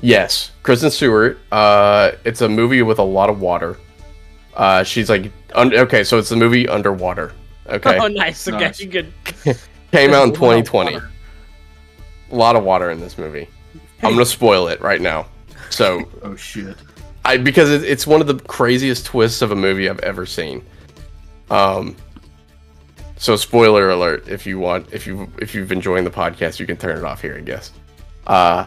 [0.00, 1.38] Yes, Kristen Stewart.
[1.50, 3.78] Uh, it's a movie with a lot of water.
[4.54, 7.32] Uh, she's like, un- okay, so it's a movie underwater.
[7.66, 8.46] Okay, Oh, nice.
[8.46, 8.84] Okay, Nice.
[8.86, 9.12] good.
[9.92, 10.96] came out in There's a lot of 2020.
[10.96, 13.48] A lot of water in this movie.
[14.02, 15.26] I'm gonna spoil it right now.
[15.70, 16.76] So, Oh shit.
[17.24, 20.62] I because it, it's one of the craziest twists of a movie I've ever seen.
[21.50, 21.96] Um.
[23.16, 24.28] So, spoiler alert!
[24.28, 27.22] If you want, if you if you've enjoying the podcast, you can turn it off
[27.22, 27.72] here, I guess.
[28.26, 28.66] Uh.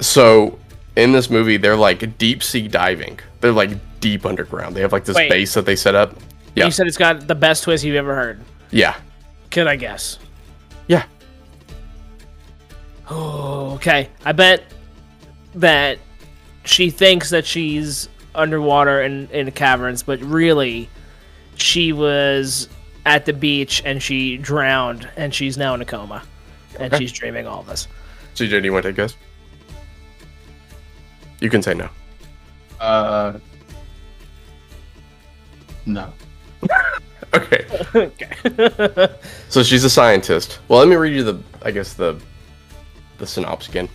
[0.00, 0.58] So,
[0.96, 3.18] in this movie, they're like deep sea diving.
[3.40, 4.76] They're like deep underground.
[4.76, 5.30] They have like this Wait.
[5.30, 6.14] base that they set up.
[6.54, 6.66] Yeah.
[6.66, 8.40] You said it's got the best twist you've ever heard.
[8.70, 8.96] Yeah.
[9.50, 10.18] Could I guess?
[10.86, 11.04] Yeah.
[13.08, 14.08] Oh, okay.
[14.24, 14.64] I bet
[15.54, 15.98] that
[16.64, 20.88] she thinks that she's underwater in, in caverns, but really,
[21.56, 22.68] she was
[23.06, 26.22] at the beach and she drowned and she's now in a coma.
[26.78, 27.04] And Okay.
[27.04, 27.88] she's dreaming all this.
[28.34, 29.16] CJ, do you want to take a guess?
[31.40, 31.88] You can say no.
[32.80, 33.38] Uh.
[35.84, 36.12] No.
[37.34, 37.66] Okay.
[37.94, 39.08] okay.
[39.48, 40.58] So she's a scientist.
[40.68, 42.18] Well, let me read you the, I guess the,
[43.18, 43.88] the synopsis again.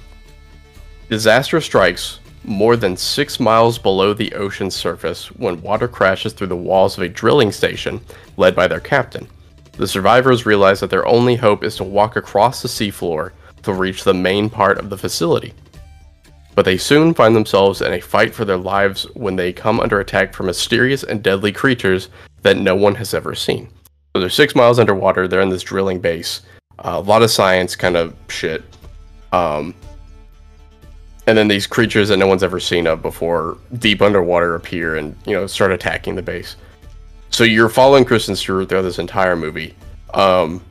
[1.09, 6.55] Disaster strikes more than six miles below the ocean's surface when water crashes through the
[6.55, 7.99] walls of a drilling station
[8.37, 9.27] led by their captain.
[9.73, 13.31] The survivors realize that their only hope is to walk across the seafloor
[13.63, 15.53] to reach the main part of the facility.
[16.53, 19.99] But they soon find themselves in a fight for their lives when they come under
[19.99, 22.09] attack from mysterious and deadly creatures
[22.41, 23.69] that no one has ever seen.
[24.13, 25.27] So they're six miles underwater.
[25.27, 26.41] They're in this drilling base.
[26.79, 28.63] Uh, a lot of science kind of shit.
[29.31, 29.73] Um,
[31.27, 35.15] and then these creatures that no one's ever seen of before, deep underwater, appear and
[35.25, 36.57] you know start attacking the base.
[37.29, 39.75] So you're following Kristen Stewart throughout this entire movie.
[40.13, 40.61] Um,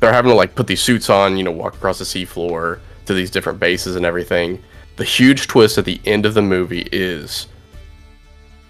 [0.00, 3.14] they're having to like put these suits on, you know, walk across the seafloor to
[3.14, 4.62] these different bases and everything.
[4.96, 7.48] The huge twist at the end of the movie is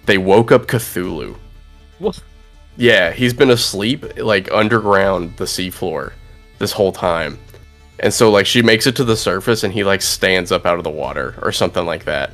[0.07, 1.37] they woke up Cthulhu.
[1.99, 2.23] What?
[2.77, 6.12] Yeah, he's been asleep like underground the seafloor
[6.59, 7.38] this whole time.
[8.01, 10.79] And so like she makes it to the surface and he like stands up out
[10.79, 12.33] of the water or something like that.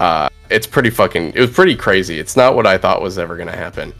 [0.00, 2.18] Uh it's pretty fucking it was pretty crazy.
[2.18, 3.92] It's not what I thought was ever going to happen.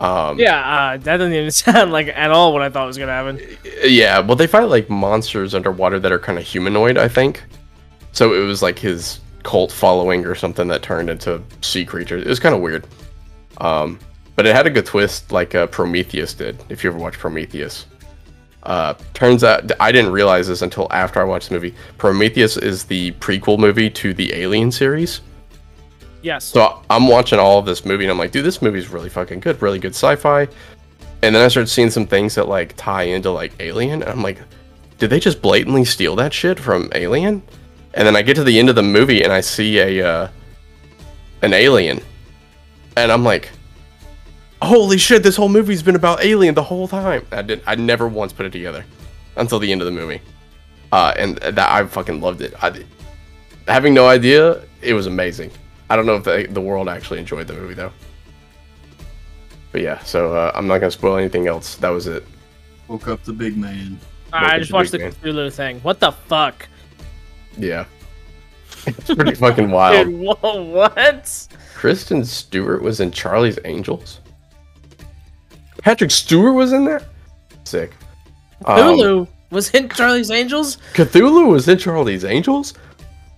[0.00, 0.58] Um yeah,
[0.94, 3.40] uh, that doesn't even sound like at all what I thought was to happen.
[3.84, 7.42] yeah, well they fight like monsters underwater that are kind of humanoid, I think.
[8.12, 12.22] So it was like his cult following or something that turned into sea creatures.
[12.22, 12.86] It was kind of weird.
[13.58, 13.98] Um
[14.36, 17.84] but it had a good twist like uh, Prometheus did, if you ever watched Prometheus.
[18.62, 21.74] Uh, turns out I didn't realize this until after I watched the movie.
[21.98, 25.20] Prometheus is the prequel movie to the Alien series.
[26.22, 26.44] Yes.
[26.44, 29.40] So I'm watching all of this movie and I'm like, dude, this movie's really fucking
[29.40, 30.48] good, really good sci-fi.
[31.22, 34.22] And then I started seeing some things that like tie into like Alien, and I'm
[34.22, 34.38] like,
[34.98, 37.42] did they just blatantly steal that shit from Alien?
[37.94, 40.28] And then I get to the end of the movie and I see a uh,
[41.42, 42.00] an alien,
[42.96, 43.50] and I'm like,
[44.62, 47.26] holy shit, this whole movie's been about Alien the whole time.
[47.32, 48.84] I did, I never once put it together
[49.36, 50.20] until the end of the movie,
[50.92, 52.54] uh, and that I fucking loved it.
[52.62, 52.84] I,
[53.66, 55.50] having no idea, it was amazing.
[55.90, 57.92] I don't know if the, the world actually enjoyed the movie though.
[59.72, 61.74] But yeah, so uh, I'm not gonna spoil anything else.
[61.76, 62.24] That was it.
[62.88, 63.98] Woke up the big man.
[64.32, 65.80] I just to watched the Big Cthulhu thing.
[65.80, 66.68] What the fuck?
[67.58, 67.84] Yeah,
[68.86, 70.06] it's pretty fucking wild.
[70.06, 71.48] Dude, whoa, what?
[71.74, 74.20] Kristen Stewart was in Charlie's Angels.
[75.78, 77.02] Patrick Stewart was in there.
[77.64, 77.92] Sick.
[78.64, 80.78] Um, Cthulhu was in Charlie's Angels?
[80.94, 82.74] Cthulhu was in Charlie's Angels.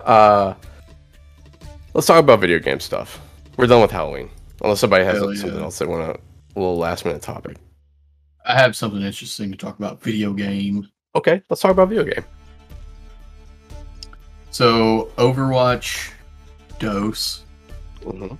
[0.01, 0.55] Uh,
[1.95, 3.21] let's talk about video game stuff.
[3.57, 4.31] We're done with Halloween.
[4.63, 5.65] Unless somebody has Hell something yeah.
[5.65, 6.21] else they want to
[6.55, 7.57] a little last minute topic.
[8.47, 10.03] I have something interesting to talk about.
[10.03, 10.89] Video game.
[11.15, 12.25] Okay, let's talk about video game.
[14.51, 16.13] So Overwatch,
[16.79, 17.45] Dos.
[18.01, 18.39] Mhm.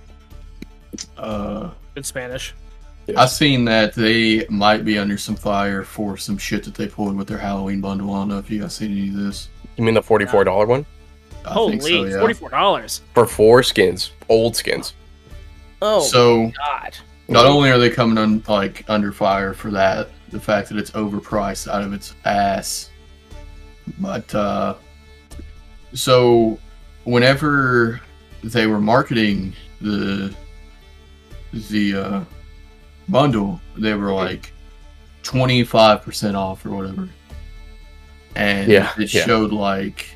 [1.17, 2.53] Uh, Good Spanish.
[3.17, 7.17] I've seen that they might be under some fire for some shit that they pulled
[7.17, 8.13] with their Halloween bundle.
[8.13, 9.49] I don't know if you guys seen any of this.
[9.75, 10.85] You mean the forty four dollar one
[11.45, 12.19] I Holy, so, yeah.
[12.19, 13.01] forty-four dollars.
[13.13, 14.93] for four skins, old skins?
[15.81, 16.95] Oh So God.
[17.27, 20.91] not only are they coming on like under fire for that, the fact that it's
[20.91, 22.89] overpriced out of its ass,
[23.99, 24.75] but uh,
[25.93, 26.57] so
[27.03, 27.99] whenever
[28.43, 30.33] they were marketing the
[31.69, 32.23] the uh,
[33.09, 34.53] bundle, they were like
[35.23, 37.09] twenty five percent off or whatever,
[38.35, 39.25] and Yeah, it yeah.
[39.25, 40.07] showed like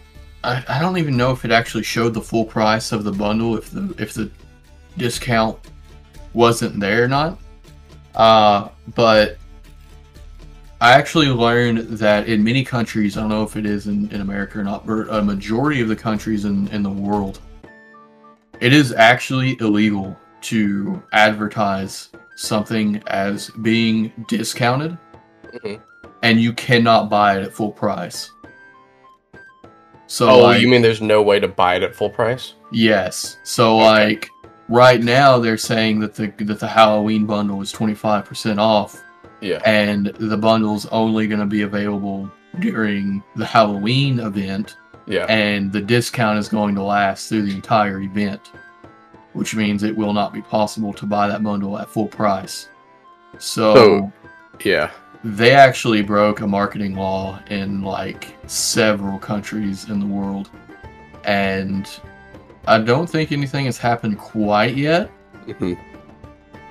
[0.43, 3.57] I, I don't even know if it actually showed the full price of the bundle
[3.57, 4.29] if the if the
[4.97, 5.57] discount
[6.33, 7.39] wasn't there or not.
[8.15, 9.37] Uh, but
[10.79, 14.21] I actually learned that in many countries, I don't know if it is in, in
[14.21, 17.39] America or not, but a majority of the countries in, in the world,
[18.59, 24.97] it is actually illegal to advertise something as being discounted
[25.63, 25.79] Mhm.
[26.21, 28.29] and you cannot buy it at full price.
[30.07, 32.53] So Oh, like, you mean there's no way to buy it at full price?
[32.71, 33.37] Yes.
[33.43, 33.85] So Okay.
[33.85, 34.29] like
[34.69, 39.01] right now they're saying that the that the Halloween bundle is 25% off
[39.41, 39.61] Yeah.
[39.65, 45.25] and the bundle's only going to be available during the Halloween event Yeah.
[45.29, 48.51] and the discount is going to last through the entire event,
[49.33, 52.69] which means it will not be possible to buy that bundle at full price.
[53.39, 54.11] So, So-
[54.63, 54.89] Yeah.
[55.23, 60.49] They actually broke a marketing law in like several countries in the world.
[61.23, 61.89] And
[62.67, 65.09] I don't think anything has happened quite yet.
[65.57, 65.73] hmm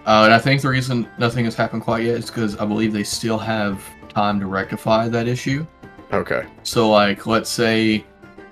[0.07, 2.93] Uh, and I think the reason nothing has happened quite yet is because I believe
[2.93, 5.67] they still have time to rectify that issue.
[6.13, 6.45] Okay.
[6.63, 8.05] So, like, let's say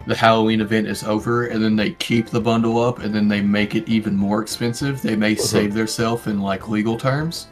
[0.07, 3.41] the Halloween event is over and then they keep the bundle up and then they
[3.41, 5.01] make it even more expensive.
[5.01, 7.47] They may save themselves in like legal terms.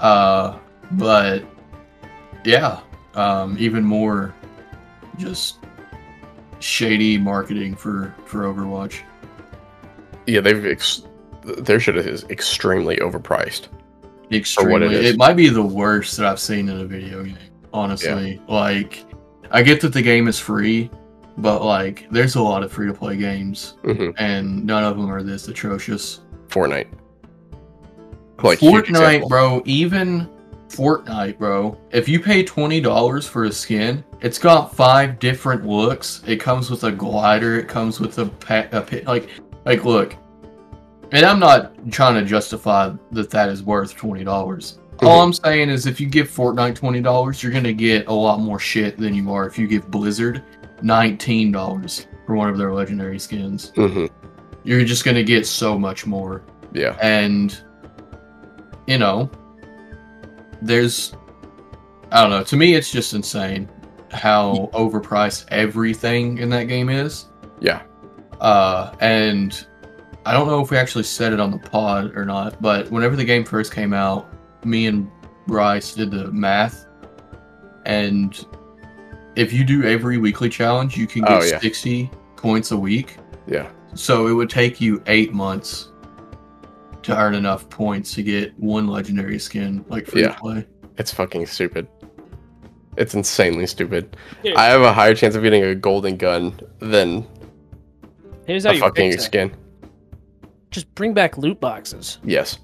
[0.00, 0.58] Uh,
[0.92, 1.44] but
[2.44, 2.80] yeah,
[3.14, 4.34] um, even more
[5.18, 5.58] just
[6.60, 9.02] shady marketing for for Overwatch.
[10.26, 11.02] Yeah, they've ex-
[11.58, 13.68] their shit is extremely overpriced.
[14.32, 17.38] Extremely, it it might be the worst that I've seen in a video game.
[17.72, 19.04] Honestly, like
[19.50, 20.90] I get that the game is free,
[21.38, 25.10] but like there's a lot of free to play games, hmm and none of them
[25.10, 26.20] are this atrocious.
[26.48, 26.88] Fortnite.
[28.42, 30.28] Like Fortnite, bro, even
[30.68, 31.78] Fortnite, bro.
[31.90, 36.22] If you pay twenty dollars for a skin, it's got five different looks.
[36.26, 37.58] It comes with a glider.
[37.58, 39.06] It comes with a, pa- a pit.
[39.06, 39.30] Like,
[39.64, 40.16] like look.
[41.12, 44.80] And I'm not trying to justify that that is worth twenty dollars.
[45.02, 45.24] All Mhm.
[45.24, 48.58] I'm saying is, if you give Fortnite twenty dollars, you're gonna get a lot more
[48.58, 50.42] shit than you are if you give Blizzard
[50.82, 53.72] nineteen dollars for one of their legendary skins.
[53.76, 54.06] hmm
[54.64, 56.96] You're just gonna get so much more Yeah.
[57.00, 57.56] and
[58.88, 59.30] you know
[60.66, 61.14] there's
[62.12, 63.68] i don't know to me it's just insane
[64.10, 67.26] how overpriced everything in that game is
[67.60, 67.82] Yeah.
[68.40, 69.66] uh and
[70.24, 73.16] i don't know if we actually said it on the pod or not but whenever
[73.16, 74.32] the game first came out
[74.64, 75.10] me and
[75.46, 76.86] bryce did the math
[77.84, 78.46] and
[79.36, 81.58] if you do every weekly challenge you can get Oh, yeah.
[81.60, 83.70] 60 points a week Yeah.
[83.94, 85.90] so it would take you eight months
[87.06, 90.28] to earn enough points to get one legendary skin, like free Yeah.
[90.32, 90.66] to play.
[90.98, 91.86] It's fucking stupid.
[92.96, 94.16] It's insanely stupid.
[94.42, 97.26] Dude, I have a higher chance of getting a golden gun than
[98.46, 99.26] here's how a you fucking fix it.
[99.26, 99.52] skin.
[100.70, 102.58] Just bring back loot boxes, Yes.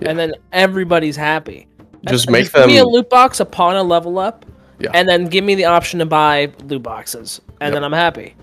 [0.00, 0.10] Yeah.
[0.10, 1.66] and then everybody's happy.
[2.08, 4.44] Just And make give me a loot box upon a level up,
[4.80, 4.90] Yeah.
[4.94, 7.74] and then give me the option to buy loot boxes, and Yep.
[7.74, 8.34] then I'm happy.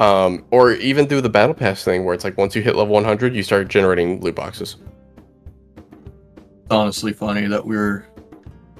[0.00, 2.94] Um, or even through the battle pass thing where it's like once you hit level
[2.94, 4.76] 100, you start generating loot boxes.
[6.70, 8.06] Honestly funny that we're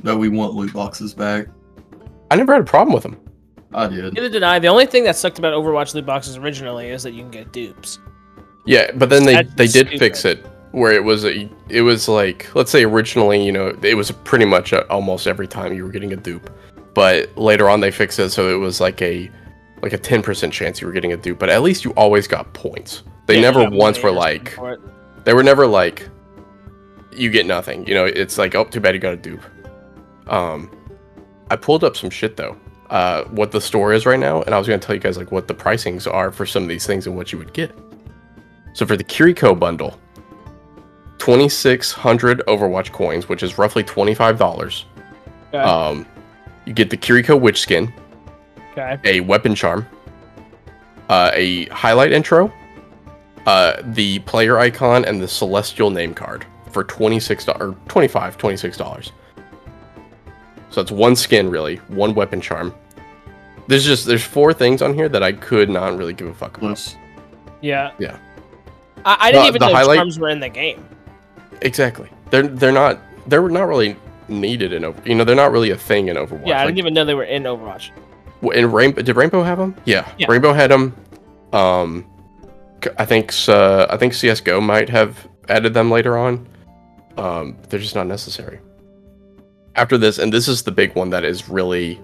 [0.02, 1.46] that we want loot boxes back.
[2.30, 3.20] I never had a problem with them.
[3.74, 4.14] I did.
[4.14, 4.59] Neither did I.
[4.59, 7.53] The only thing that sucked about Overwatch loot boxes originally is that you can get
[7.53, 7.99] dupes.
[8.64, 9.99] Yeah, but then they That's they did stupid.
[9.99, 13.94] fix it where it was a, it was like let's say originally you know it
[13.94, 16.49] was pretty much a, almost every time you were getting a dupe,
[16.94, 19.30] but later on they fixed it so it was like a
[19.83, 22.26] like a ten percent chance you were getting a dupe, but at least you always
[22.26, 23.03] got points.
[23.26, 24.57] They Yeah, never once were like
[25.24, 26.09] they were never like
[27.12, 27.87] you get nothing.
[27.87, 29.43] You know, it's like oh too bad you got a dupe.
[30.26, 30.70] Um,
[31.51, 32.57] I pulled up some shit though.
[32.89, 35.31] Uh, what the store is right now, and I was gonna tell you guys like
[35.31, 37.72] what the pricings are for some of these things and what you would get.
[38.72, 39.99] So for the Kiriko bundle,
[41.18, 44.85] 2600 Overwatch coins, which is roughly $25.
[45.49, 45.59] Okay.
[45.59, 46.07] Um,
[46.64, 47.93] you get the Kiriko Witch skin,
[48.72, 48.98] okay.
[49.04, 49.86] a weapon charm,
[51.08, 52.52] uh, a highlight intro,
[53.46, 59.10] uh, the player icon, and the celestial name card for $26 or $25, $26.
[60.70, 62.72] So that's one skin really, one weapon charm.
[63.66, 66.56] There's just there's four things on here that I could not really give a fuck
[66.56, 66.60] about.
[66.68, 66.96] Plus,
[67.60, 67.92] Yeah.
[67.98, 68.18] Yeah.
[69.04, 70.84] I, I didn't The- even the know highlight- charms were in the game.
[71.62, 72.08] Exactly.
[72.30, 73.96] They're they're not they're not really
[74.28, 75.00] needed in over.
[75.04, 76.46] You know, they're not really a thing in Overwatch.
[76.46, 77.90] Yeah, I Like, didn't even know they were in Overwatch.
[78.43, 79.74] In Rainbow, did Rainbow have them?
[79.84, 80.26] Yeah, Yeah.
[80.28, 80.95] Rainbow had them.
[81.53, 82.07] Um,
[82.99, 86.49] I think uh, I think CS:GO might have added them later on.
[87.16, 88.61] Um, they're just not necessary.
[89.76, 92.01] After this, and this is the big one that is really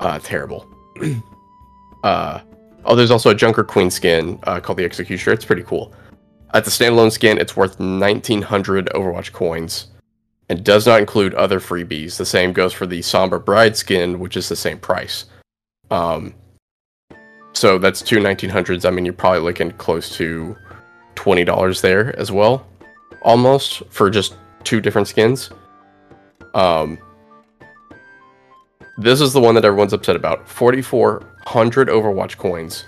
[0.00, 0.66] uh, terrible.
[2.04, 2.40] uh,
[2.84, 5.34] oh, there's also a Junker Queen skin uh, called the Executioner.
[5.34, 5.94] It's pretty cool.
[6.52, 9.88] At the standalone skin, it's worth 1,900 Overwatch coins
[10.48, 12.16] and does not include other freebies.
[12.16, 15.24] The same goes for the Somber Bride skin, which is the same price.
[15.90, 16.34] Um,
[17.52, 18.84] so that's two 1900s.
[18.84, 20.56] I mean, you're probably looking close to
[21.14, 22.66] $20 there as well,
[23.22, 25.50] almost for just two different skins.
[26.54, 26.98] Um,
[28.98, 32.84] this is the one that everyone's upset about 4,400 Overwatch coins.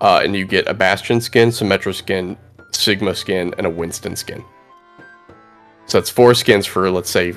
[0.00, 2.36] Uh, and you get a Bastion skin, Symmetra skin,
[2.72, 4.44] Sigma skin, and a Winston skin.
[5.86, 7.34] So that's four skins for let's say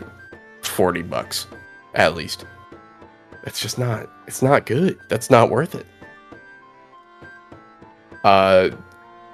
[0.61, 1.47] 40 bucks
[1.93, 2.45] at least.
[3.45, 4.97] It's just not it's not good.
[5.09, 5.85] That's not worth it.
[8.23, 8.69] Uh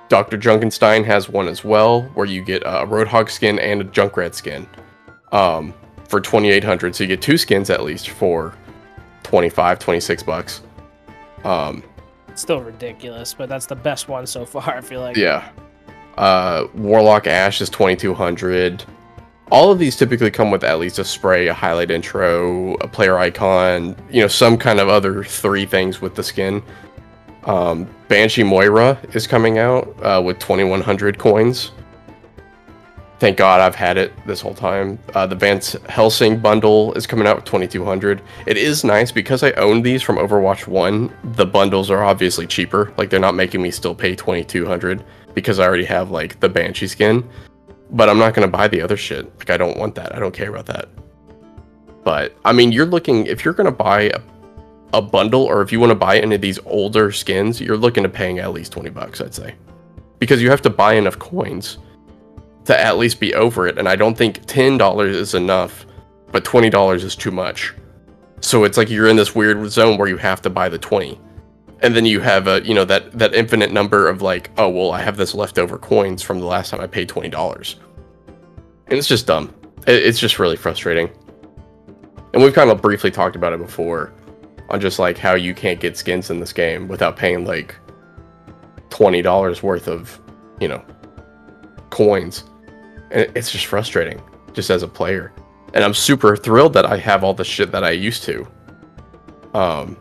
[0.10, 0.38] Dr.
[0.38, 4.68] Junkenstein has one as well where you get a Roadhog skin and a Junkrat skin.
[5.32, 5.74] Um
[6.10, 8.54] for 2800 so you get two skins at least for
[9.24, 10.62] 25 26 bucks.
[11.46, 11.84] Um
[12.28, 14.76] It's still ridiculous, but that's the best one so far.
[14.78, 15.16] I feel like.
[15.16, 15.50] yeah.
[16.18, 18.84] Uh, Warlock Ash is 2200.
[19.52, 23.18] All of these typically come with at least a spray, a highlight intro, a player
[23.18, 26.64] icon, you know, some kind of other three things with the skin.
[27.44, 31.72] Um, Banshee Moira is coming out uh, with 2100 coins.
[33.20, 34.98] Thank God I've had it this whole time.
[35.14, 38.22] Uh, the Vance Helsing bundle is coming out with 2200.
[38.48, 41.14] It is nice because I own these from Overwatch 1.
[41.36, 42.94] The bundles are obviously cheaper.
[42.98, 46.88] Like they're not making me still pay 2200 because I already have like the Banshee
[46.88, 47.30] skin.
[47.92, 49.26] But I'm not going to buy the other shit.
[49.38, 50.16] Like I don't want that.
[50.16, 50.90] I don't care about that.
[52.04, 54.20] But I mean, you're looking if you're going to buy a,
[54.94, 58.06] a bundle or if you want to buy any of these older skins, you're looking
[58.06, 59.56] at paying at least 20 bucks, I'd say.
[60.20, 61.78] Because you have to buy enough coins
[62.66, 63.78] to at least be over it.
[63.78, 65.86] And I don't think $10 is enough,
[66.32, 67.74] but $20 is too much.
[68.40, 71.20] So it's like you're in this weird zone where you have to buy the 20.
[71.84, 74.92] And then you have a, you know, that that infinite number of like, oh, well,
[74.92, 77.76] I have this leftover coins from the last time I paid $20.
[78.88, 79.54] And it's just dumb.
[79.88, 81.10] It, it's just really frustrating.
[82.34, 84.14] And we've kind of briefly talked about it before
[84.70, 87.76] on just like how you can't get skins in this game without paying like
[88.90, 90.20] $20 worth of,
[90.60, 90.84] you know,
[91.90, 92.44] coins.
[93.10, 94.22] And it- it's just frustrating
[94.54, 95.34] just as a player.
[95.74, 98.48] And I'm super thrilled that I have all the shit that I used to.
[99.54, 99.98] Um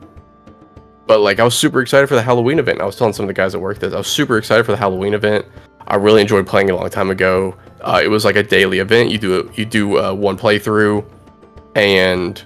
[1.10, 2.80] but like I was super excited for the Halloween event.
[2.80, 3.92] I was telling some of the guys at work this.
[3.92, 5.44] I was super excited for the Halloween event.
[5.88, 7.56] I really enjoyed playing it a long time ago.
[7.80, 9.10] Uh, it was like a daily event.
[9.10, 11.04] You do you do uh, one playthrough,
[11.74, 12.40] and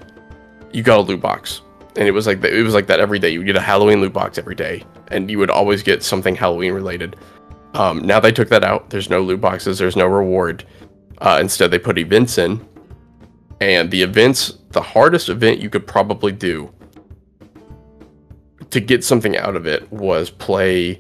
[0.73, 1.61] you got a loot box.
[1.97, 3.29] And it was like that, it was like that every day.
[3.29, 6.73] You get a Halloween loot box every day, and you would always get something Halloween
[6.73, 7.17] related.
[7.75, 8.89] Um, now they took that out.
[8.89, 9.77] There's no loot boxes.
[9.77, 10.65] There's no reward.
[11.19, 12.67] Uh, instead, they put events in,
[13.61, 16.73] and the events, the hardest event you could probably do
[18.75, 20.99] to get something out of it was play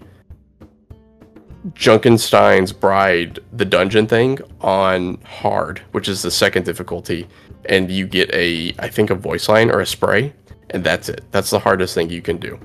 [1.73, 7.27] Junkenstein's Bride, the dungeon thing, on hard, which is the second difficulty,
[7.65, 10.33] and you get a, I think, a voice line or a spray,
[10.71, 11.25] and that's it.
[11.33, 12.61] That's the hardest thing you can do,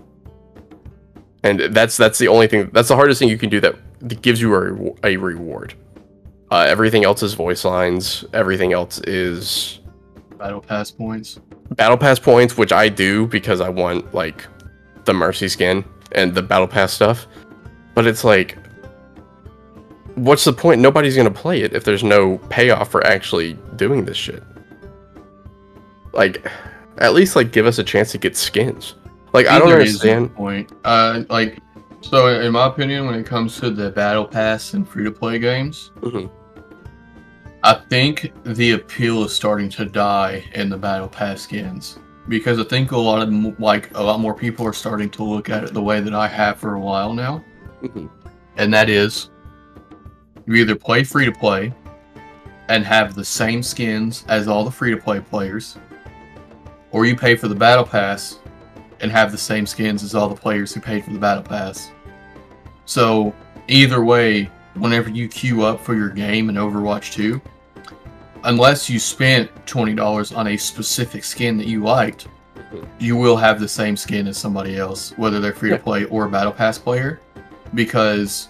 [1.42, 2.70] and that's that's the only thing.
[2.72, 5.74] That's the hardest thing you can do that, that gives you a, a reward.
[6.52, 8.26] Uh, everything else is voice lines.
[8.34, 9.80] Everything else is
[10.38, 11.40] battle pass points.
[11.72, 14.46] battle pass points, which I do because I want like
[15.10, 17.26] the mercy skin and the battle pass stuff.
[17.96, 18.58] But it's like,
[20.16, 20.80] what's the point?
[20.82, 24.44] Nobody's gonna play it if there's no payoff for actually doing this shit.
[26.14, 26.46] Like,
[27.00, 28.96] at least like give us a chance to get skins.
[29.34, 30.36] Like I don't is a understand.
[30.36, 30.72] point.
[30.84, 31.60] Uh, like,
[32.02, 35.40] so in my opinion, when it comes to the battle pass and free to play
[35.40, 36.30] games, Mhm.
[37.64, 41.98] I think the appeal is starting to die in the battle pass skins
[42.30, 45.50] because I think a lot of like a lot more people are starting to look
[45.50, 47.44] at it the way that I have for a while now,
[47.84, 48.10] Mhm.
[48.58, 49.30] and that is
[50.46, 51.72] You either play free to play
[52.70, 55.78] and have the same skins as all the free to play players,
[56.92, 58.40] or you pay for the battle pass
[59.00, 61.92] and have the same skins as all the players who paid for the battle pass.
[62.86, 63.32] So
[63.68, 67.40] either way, whenever you queue up for your game in Overwatch 2,
[68.44, 72.84] unless you spent $20 on a specific skin that you liked, mm-hmm.
[73.00, 76.26] you will have the same skin as somebody else, whether they're free to play or
[76.26, 77.20] a battle pass player,
[77.74, 78.50] because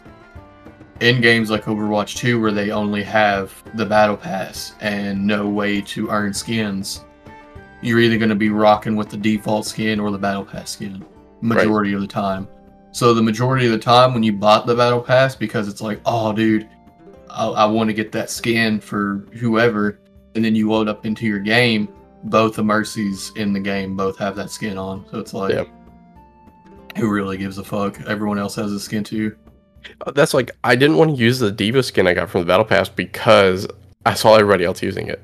[1.00, 5.82] in games like Overwatch 2 where they only have the battle pass and no way
[5.82, 7.06] to earn skins,
[7.82, 11.06] you're either going to be rocking with the default skin or the battle pass skin
[11.42, 12.48] majority of the time.
[12.92, 16.02] So the majority of the time when you bought the battle pass because it's like,
[16.06, 16.68] oh dude,
[17.30, 20.00] I, I want to get that skin for whoever,
[20.36, 21.88] and then you load up into your game,
[22.26, 25.06] both the mercies in the game both have that skin on.
[25.12, 25.68] So it's like,
[26.98, 28.00] who really gives a fuck?
[28.08, 29.36] Everyone else has a skin too.
[30.06, 32.48] Uh, That's like I didn't want to use the D.Va skin I got from the
[32.48, 33.68] Battle Pass because
[34.06, 35.24] I saw everybody else using it.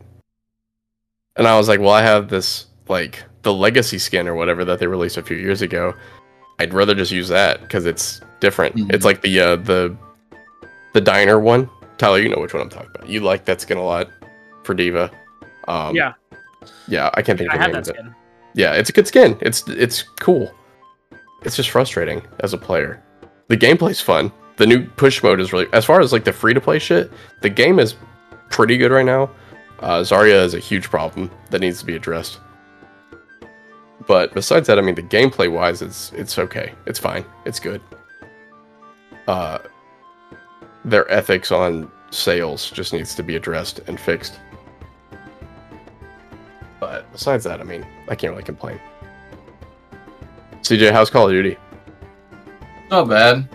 [1.36, 4.80] And I was like, well, I have this like the legacy skin or whatever that
[4.80, 5.94] they released a few years ago.
[6.60, 8.76] I'd rather just use that because it's different.
[8.76, 8.94] Mhm.
[8.94, 9.96] It's like the uh, the
[10.94, 11.70] the diner one.
[11.98, 13.08] Tyler, you know which one I'm talking about.
[13.08, 14.10] You like that skin a lot
[14.64, 15.12] for D.Va.
[15.68, 16.14] Um, yeah,
[16.88, 17.10] yeah.
[17.14, 17.96] I can't think I of the have name of it.
[17.96, 18.16] skin.
[18.54, 19.38] Yeah, it's a good skin.
[19.42, 20.54] It's it's cool.
[21.44, 23.04] It's just frustrating as a player.
[23.48, 24.32] The gameplay's fun.
[24.58, 27.12] The new push mode is really as far as like the free to play shit,
[27.42, 27.96] the game is
[28.50, 29.30] pretty good right now.
[29.82, 32.40] Uh, Zarya is a huge problem that needs to be addressed.
[34.08, 36.74] But besides that, I mean the gameplay wise it's it's okay.
[36.86, 37.26] It's fine.
[37.46, 37.82] It's good.
[39.28, 39.60] Uh
[40.86, 44.40] their ethics on sales just needs to be addressed and fixed.
[46.80, 48.80] But besides that, I mean, I can't really complain.
[50.62, 51.58] CJ, how's Call of Duty?
[52.90, 53.50] Not bad.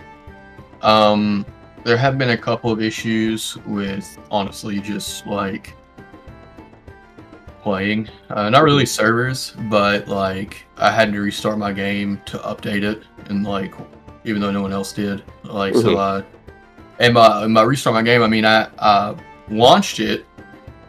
[0.81, 1.45] Um,
[1.83, 5.73] there have been a couple of issues with honestly just like
[7.61, 8.09] playing.
[8.29, 13.03] Uh, not really servers, but like I had to restart my game to update it,
[13.27, 13.73] and like
[14.25, 15.83] even though no one else did, like so.
[15.95, 16.25] Mhm.
[17.01, 19.17] And and by restart my game, I mean I uh,
[19.49, 20.25] launched it,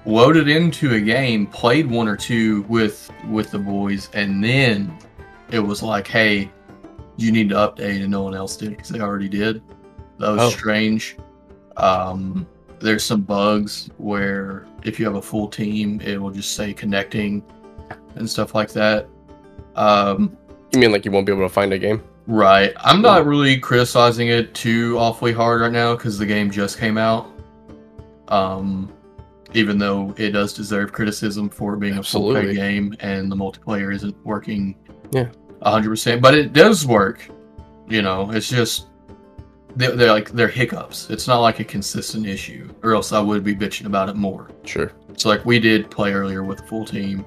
[0.04, 4.96] loaded into a game, played one or two with with the boys, and then
[5.50, 6.50] it was like, hey,
[7.16, 9.62] you need to update, and no one else did because they already did.
[10.18, 10.50] That was Oh.
[10.50, 11.16] strange.
[11.78, 12.46] Um,
[12.78, 17.42] there's some bugs where if you have a full team, it will just say connecting
[18.16, 19.08] and stuff like that.
[19.76, 20.36] Um,
[20.72, 22.02] You mean like you won't be able to find a game?
[22.26, 22.72] Right.
[22.78, 26.98] I'm not really criticizing it too awfully hard right now because the game just came
[26.98, 27.28] out.
[28.28, 28.92] Um,
[29.54, 32.54] even though it does deserve criticism for being a full Absolutely.
[32.54, 34.74] game and the multiplayer isn't working
[35.12, 35.28] Yeah.
[35.62, 37.28] 100%, but it does work.
[37.88, 38.86] You know, it's just
[39.76, 41.10] they're, they're like they're hiccups.
[41.10, 44.50] It's not like a consistent issue, or else I would be bitching about it more.
[44.64, 44.92] Sure.
[45.16, 47.24] So like we did play earlier with the full team.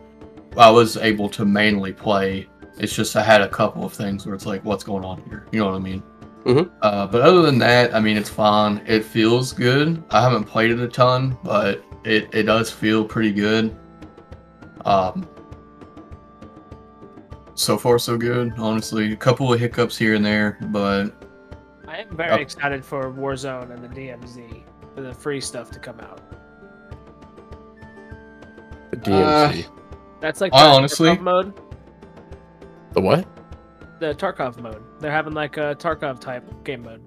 [0.57, 2.47] I was able to mainly play.
[2.77, 5.47] It's just I had a couple of things where it's like, what's going on here?
[5.51, 6.03] You know what I mean?
[6.43, 6.69] Mhm.
[6.81, 8.81] Uh, but other than that, I mean, it's fine.
[8.85, 10.03] It feels good.
[10.11, 13.75] I haven't played it a ton, but it, it does feel pretty good.
[14.85, 15.27] Um,
[17.55, 18.53] so far, so good.
[18.57, 21.15] Honestly, a couple of hiccups here and there, but
[21.87, 22.39] I am very Yep.
[22.41, 24.63] excited for Warzone and the DMZ
[24.93, 26.21] for the free stuff to come out.
[28.91, 29.65] The DMC.
[30.21, 31.53] That's like I the honestly- mode.
[32.95, 33.27] The what?
[33.99, 34.81] The Tarkov mode.
[34.99, 37.03] They're having like a Tarkov type game mode.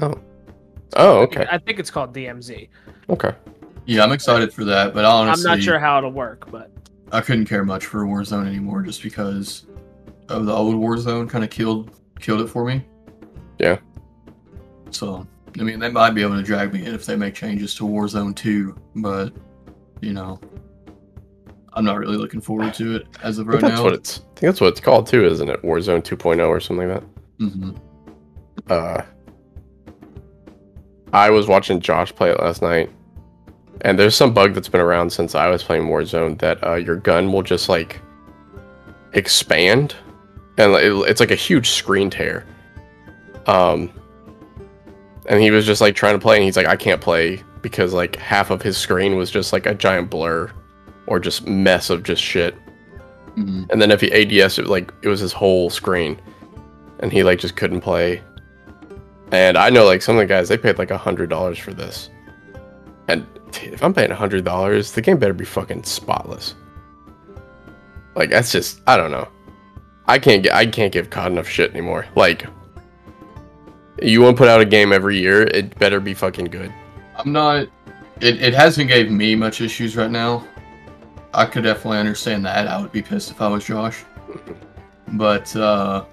[0.00, 0.14] Oh.
[0.96, 1.46] Oh, okay.
[1.50, 2.68] I think it's called DMZ.
[3.08, 3.32] Okay.
[3.86, 4.94] yeah, I'm excited for that.
[4.94, 6.70] But honestly, I'm not sure how it'll work, but
[7.12, 9.66] I couldn't care much for Warzone anymore just because
[10.28, 12.84] of the old Warzone kind of killed killed it for me.
[13.58, 13.78] Yeah.
[14.90, 15.26] So
[15.58, 17.84] I mean, they might be able to drag me in if they make changes to
[17.84, 19.32] Warzone 2, but
[20.00, 20.40] you know,
[21.72, 23.84] I'm not really looking forward to it as of right that's now.
[23.84, 25.62] what it's I think that's what it's called too, isn't it?
[25.62, 27.02] Warzone 2.0 or something like
[28.68, 28.72] that.
[28.72, 29.02] Uh
[31.12, 32.90] I was watching Josh play it last night.
[33.82, 36.96] And there's some bug that's been around since I was playing Warzone that uh, your
[36.96, 38.00] gun will just like
[39.12, 39.94] expand
[40.58, 42.46] and it, it's like a huge screen tear.
[43.46, 43.92] Um
[45.26, 47.92] and he was just like trying to play and he's like I can't play because
[47.92, 50.50] like half of his screen was just like a giant blur
[51.10, 52.54] or just mess of just shit.
[53.34, 56.18] hmm And then if he ADS, it like it was his whole screen,
[57.00, 58.22] and he like just couldn't play.
[59.32, 61.74] And I know like some of the guys they paid like a hundred dollars for
[61.74, 62.08] this,
[63.08, 66.54] and if I'm paying a hundred dollars, the game better be fucking spotless.
[68.14, 69.28] Like that's just I don't know.
[70.06, 72.06] I can't get I can't give COD enough shit anymore.
[72.14, 72.46] Like
[74.00, 76.72] you want to put out a game every year, it better be fucking good.
[77.16, 77.66] I'm not.
[78.20, 80.46] It, it hasn't gave me much issues right now.
[81.32, 82.66] I could definitely understand that.
[82.66, 84.04] I would be pissed if I was Josh.
[85.12, 86.04] But uh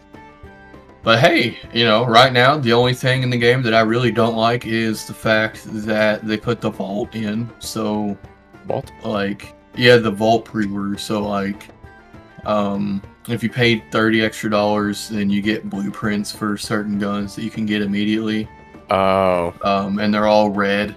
[1.03, 4.11] but hey, you know, right now the only thing in the game that I really
[4.11, 7.49] don't like is the fact that they put the vault in.
[7.59, 8.17] So
[8.65, 8.91] Vault.
[9.03, 10.97] like yeah, the vault pre-order.
[10.97, 11.69] So like
[12.45, 17.43] um if you paid 30 extra dollars, then you get blueprints for certain guns that
[17.43, 18.47] you can get immediately.
[18.89, 19.53] Oh.
[19.63, 20.95] Um and they're all red.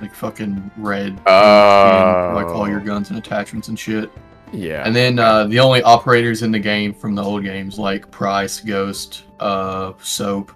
[0.00, 1.20] Like fucking red.
[1.26, 2.32] Oh.
[2.34, 4.10] Like all your guns and attachments and shit.
[4.52, 4.82] Yeah.
[4.84, 8.60] And then uh, the only operators in the game from the old games, like Price,
[8.60, 10.52] Ghost, uh, Soap,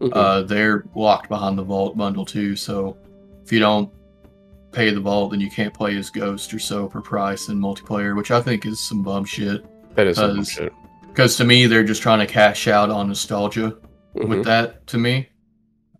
[0.00, 0.10] Mhm.
[0.14, 2.54] uh, they're locked behind the Vault bundle too.
[2.56, 2.96] So
[3.44, 3.90] if you don't
[4.72, 8.14] pay the Vault, then you can't play as Ghost or Soap or Price in multiplayer,
[8.16, 9.64] which I think is some bum shit.
[9.94, 10.72] that is some because- shit.
[11.08, 13.76] Because to me, they're just trying to cash out on nostalgia
[14.16, 14.28] Mhm.
[14.28, 14.86] with that.
[14.88, 15.28] To me,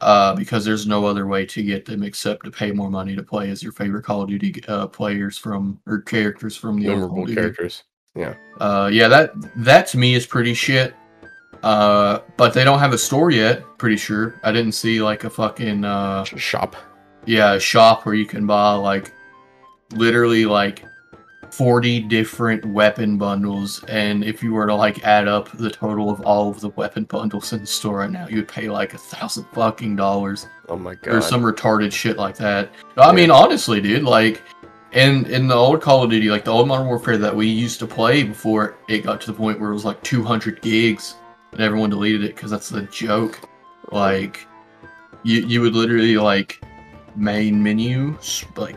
[0.00, 3.22] uh, because there's no other way to get them except to pay more money to
[3.22, 7.26] play as your favorite Call of Duty uh, players from or characters from the Memorable
[7.26, 7.84] characters.
[8.60, 10.94] Uh, yeah, that that to me is pretty shit.
[11.62, 13.62] Uh, but they don't have a store yet.
[13.78, 14.40] Pretty sure.
[14.44, 16.76] I didn't see like a fucking uh, Shop.
[17.24, 19.12] yeah, a shop where you can buy like
[19.92, 20.84] literally like
[21.56, 26.20] forty different weapon bundles, and if you were to like add up the total of
[26.22, 28.98] all of the weapon bundles in the store right now, you would pay like a
[28.98, 31.14] thousand fucking dollars Oh my god.
[31.14, 32.70] or some retarded shit like that.
[32.96, 34.42] I mean, honestly, dude, like
[34.92, 37.78] in in the old Call of Duty, like the old Modern Warfare that we used
[37.80, 41.16] to play before it got to the point where it was like 200 gigs
[41.52, 43.48] and everyone deleted it because that's the joke.
[43.92, 44.46] Like
[45.22, 46.60] you you would literally like
[47.14, 48.16] main menu
[48.56, 48.76] like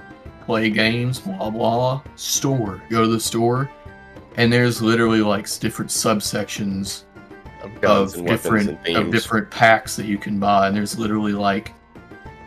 [0.49, 3.69] play games blah blah store go to the store
[4.37, 7.03] and there's literally like different subsections
[7.61, 10.97] of guns of and different and of different packs that you can buy and there's
[10.97, 11.75] literally like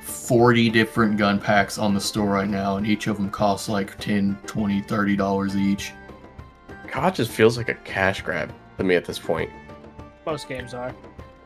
[0.03, 3.97] 40 different gun packs on the store right now and each of them costs like
[4.01, 5.93] 10 20 30 dollars each
[6.93, 9.51] COD just feels like a cash grab to me at this point.
[10.27, 10.95] Most games are.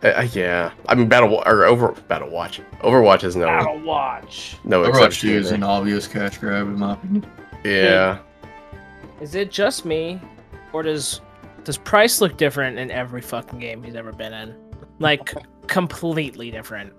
[0.06, 2.60] Uh, uh, yeah, I mean Battle or over Battle Watch.
[2.80, 4.56] Overwatch is no Battle Watch.
[4.64, 5.30] no Overwatch exception.
[5.30, 7.26] is an obvious cash grab in my opinion
[7.64, 8.18] Yeah,
[9.20, 10.20] Is it just me,
[10.72, 11.20] or does
[11.64, 14.54] does Price look different in every fucking game he's ever been in?
[15.00, 15.32] Like
[15.66, 16.92] completely different.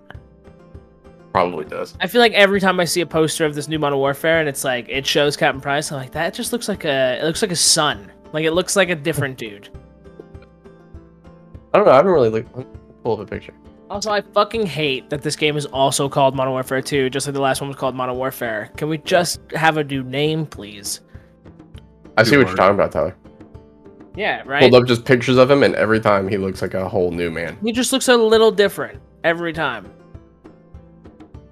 [1.32, 1.96] probably does.
[2.00, 4.48] I feel like every time I see a poster of this new Modern Warfare and
[4.48, 7.40] it's like it shows Captain Price, I'm like that just looks like a it looks
[7.42, 8.12] like a son.
[8.32, 9.70] Like it looks like a different dude.
[11.72, 11.92] I don't know.
[11.92, 12.54] I haven't really looked.
[13.16, 13.54] Let Pull up a picture.
[13.90, 17.34] Also, I fucking hate that this game is also called Modern Warfare 2, just like
[17.34, 18.70] the last one was called Modern Warfare.
[18.76, 21.00] Can we just have a new name, please?
[22.16, 23.16] I see what you're talking about, Tyler.
[24.14, 24.60] Yeah, right.
[24.60, 27.30] Pulled up just pictures of him, and every time he looks like a whole new
[27.30, 27.56] man.
[27.62, 29.90] He just looks a little different every time.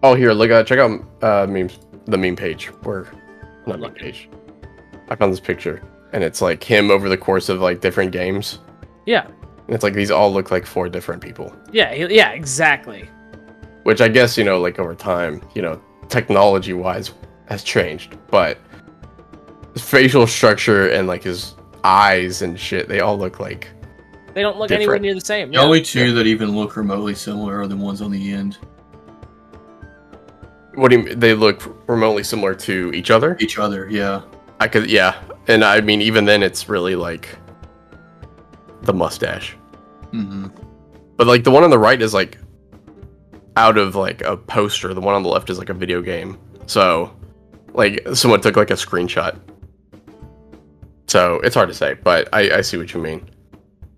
[0.02, 2.66] Oh, here, look at check out uh memes, the meme page.
[2.82, 3.06] Where,
[3.66, 4.28] not meme page.
[5.08, 5.82] I found this picture,
[6.12, 8.58] and it's like him over the course of like different games.
[9.06, 9.35] Yeah, And
[9.68, 11.54] it's like these all look like four different people.
[11.72, 13.08] yeah, yeah, exactly.
[13.84, 17.12] Which I guess you know, like over time, you know, technology wise,
[17.48, 18.58] has changed, but
[19.72, 21.54] his facial structure and like his
[21.84, 23.68] eyes and shit, they all look like
[24.34, 25.48] They don't look anywhere near the same.
[25.50, 25.62] the Yeah.
[25.62, 28.58] only two that even look remotely similar are the ones on the end
[30.74, 31.18] what do you mean?
[31.18, 33.36] they look remotely similar to each other?
[33.40, 34.22] each other yeah
[34.58, 37.28] I could, yeah, and I mean, even then, it's really like
[38.86, 39.56] the mustache.
[40.10, 40.46] hmm
[41.16, 42.38] But like the one on the right is like
[43.56, 44.94] out of like a poster.
[44.94, 46.38] The one on the left is like a video game.
[46.66, 47.14] So
[47.74, 49.38] like someone took like a screenshot.
[51.08, 53.30] So it's hard to say, but I, I see what you mean.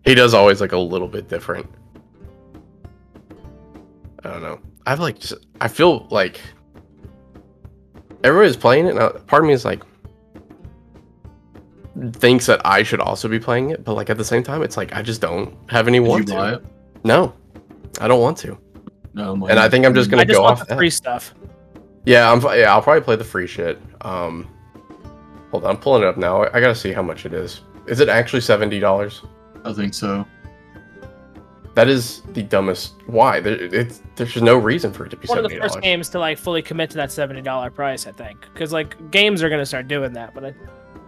[0.05, 1.67] He does always like a little bit different.
[4.25, 4.61] I don't know.
[4.87, 6.41] I've like just I feel like
[8.25, 8.95] everybody's playing it.
[8.95, 9.83] Now, part of me is like
[12.15, 14.77] thinks that I should also be playing it, but like at the same time, it's
[14.77, 16.35] like I just don't have any did want you to.
[16.35, 16.65] buy it
[17.05, 17.33] No,
[18.01, 18.59] I don't want to.
[19.15, 20.77] no I'm And I think I'm just gonna I just go want off the that.
[20.79, 21.35] free stuff.
[22.05, 22.41] Yeah, I'm.
[22.59, 23.81] Yeah, I'll probably play the free shit.
[24.03, 24.49] Um,
[25.51, 26.43] hold on, I'm pulling it up now.
[26.45, 27.63] I, I gotta see how much it is.
[27.87, 29.23] Is it actually seventy dollars?
[29.65, 30.25] I think so
[31.75, 32.95] That is the dumbest.
[33.07, 33.41] Why?
[33.41, 36.09] There, it's, there's just no reason for it to be One of the first games
[36.11, 39.51] to like fully commit to that seventy dollar price, I think, because like games are
[39.51, 40.33] gonna start doing that.
[40.35, 40.55] But I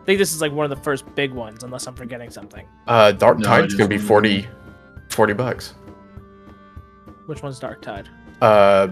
[0.04, 2.66] think this is like one of the first big ones, unless I'm forgetting something.
[2.86, 4.48] Uh, Dark No, Tide's gonna be is 40,
[5.10, 5.74] 40 bucks.
[7.26, 8.08] Which one's Dark Tide?
[8.40, 8.88] Uh,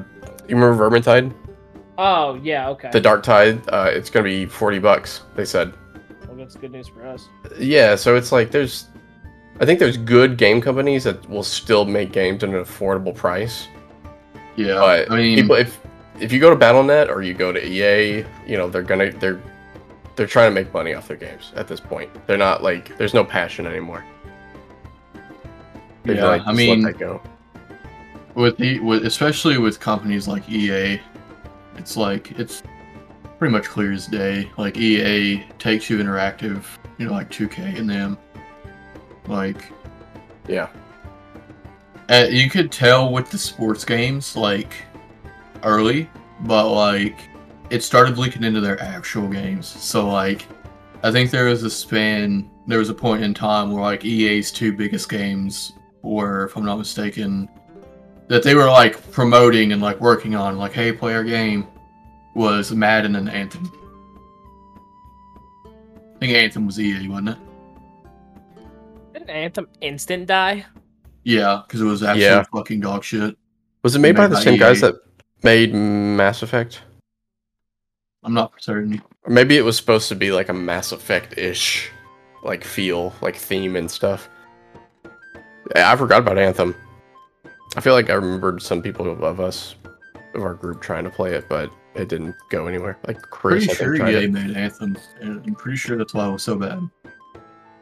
[0.49, 1.35] you remember Vermintide?
[1.97, 2.91] Oh yeah, okay.
[2.93, 3.61] The Dark Tide.
[3.69, 5.23] Uh, it's gonna be forty bucks.
[5.35, 5.73] They said.
[6.29, 7.29] well, that's good news for us.
[7.59, 8.87] Yeah, so it's like there's,
[9.61, 13.67] I think there's good game companies that will still make games at an affordable price.
[14.55, 15.81] yeah But I mean people, if
[16.21, 19.43] if you go to Battle.net or you go to EA, you know they're gonna they're
[20.19, 22.11] they're trying to make money off their games at this point.
[22.27, 24.05] They're not like there's no passion anymore.
[26.03, 26.83] They'd Yeah, like, I mean-
[28.35, 31.01] with the with especially with companies like EA,
[31.77, 32.65] it's like it's
[33.39, 34.51] pretty much clear as day.
[34.59, 36.65] Like EA Take-Two Interactive,
[36.99, 38.19] you know, like 2K and them.
[39.29, 39.71] Like
[40.49, 40.69] Yeah,
[42.11, 44.73] uh, you could tell with the sports games like
[45.63, 46.11] early,
[46.41, 47.21] but like
[47.71, 49.67] it started leaking into their actual games.
[49.67, 50.47] So like
[51.03, 54.51] I think there was a span there was a point in time where like EA's
[54.53, 57.49] two biggest games were, if I'm not mistaken,
[58.29, 61.67] that they were like promoting and like working on, like, hey, play our game
[62.35, 63.73] was Madden and Anthem.
[65.65, 67.39] I think Anthem was EA, wasn't it?
[69.15, 70.67] Didn't Anthem instant die?
[71.25, 72.43] Yeah, because it was absolute Yeah.
[72.55, 73.37] fucking dog shit.
[73.83, 74.97] was it made by Made the by same guys that
[75.43, 76.83] made Mass Effect?
[78.25, 79.03] I'm not certain.
[79.25, 81.91] Or maybe it was supposed to be like a Mass Effect ish,
[82.43, 84.29] like feel, like theme and stuff.
[85.75, 86.75] I forgot about Anthem.
[87.77, 89.75] I feel like I remembered some people of us
[90.35, 92.99] of our group trying to play it, but it didn't go anywhere.
[93.07, 96.57] Like Chris, Pretty sure EA made Anthem, I'm pretty sure that's why it was so
[96.57, 96.81] bad.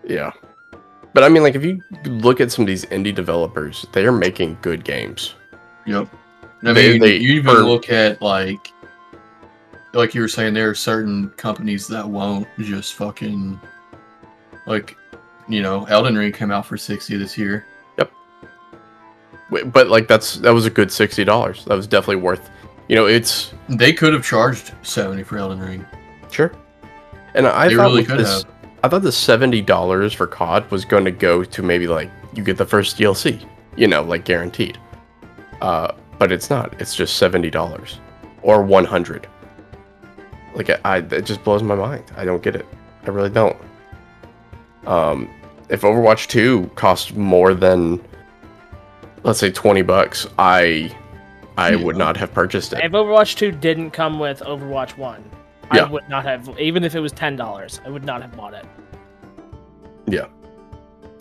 [0.04, 0.32] Yeah.
[1.12, 4.12] But I mean, like, if you look at some of these indie developers, they are
[4.12, 5.34] making good games.
[5.86, 6.08] Yep.
[6.62, 8.72] I mean, they you even earn- look at like,
[9.96, 13.60] like you were saying, there are certain companies that won't just fucking,
[14.66, 14.96] like,
[15.48, 17.66] you know, Elden Ring came out for sixty this year.
[19.50, 21.64] Wait, But like, that's that was a good sixty dollars.
[21.66, 22.50] That was definitely worth.
[22.88, 25.86] You know, it's They could have charged seventy for Elden Ring.
[26.30, 26.52] sure.
[27.34, 28.52] And I they thought really could this, have.
[28.82, 32.42] I thought the seventy dollars for COD was going to go to maybe like you
[32.42, 33.44] get the first DLC,
[33.76, 34.78] you know, like guaranteed.
[35.60, 36.74] Uh, but it's not.
[36.80, 38.00] It's just seventy dollars
[38.42, 39.28] or one hundred.
[40.56, 42.04] Like I, I, it just blows my mind.
[42.16, 42.66] I don't get it.
[43.04, 43.56] I really don't.
[44.86, 45.30] Um,
[45.68, 48.02] if Overwatch Two cost more than,
[49.22, 50.94] let's say, twenty bucks, I,
[51.56, 51.76] I Yeah.
[51.84, 52.80] would not have purchased it.
[52.82, 55.24] If Overwatch 2 didn't come with Overwatch 1,
[55.70, 58.64] I would not have, even if it was $10, I would not have bought it.
[60.06, 60.26] Yeah.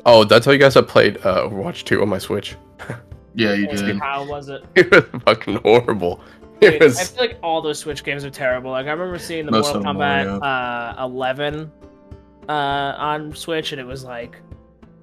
[0.06, 2.56] Oh, did I tell you guys I played uh, Overwatch Two on my Switch?
[3.38, 3.98] Yeah, you Thanks, did.
[4.00, 4.64] How was it?
[4.76, 6.22] It was fucking horrible.
[6.62, 8.72] Dude, I feel like all those Switch games are terrible.
[8.72, 11.72] Like I remember seeing the Most Mortal of them are, Kombat uh, 11
[12.48, 14.38] uh, on Switch, and it was like,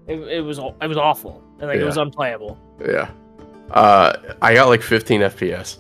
[0.07, 2.59] it, it was it was awful, and like it was unplayable.
[2.81, 3.11] Yeah.
[3.71, 5.79] Uh, I got like 15 FPS,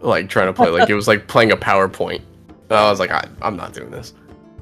[0.00, 0.68] like trying to play.
[0.68, 2.22] Like it was like playing a PowerPoint.
[2.70, 4.14] And I was like, I, I'm not doing this.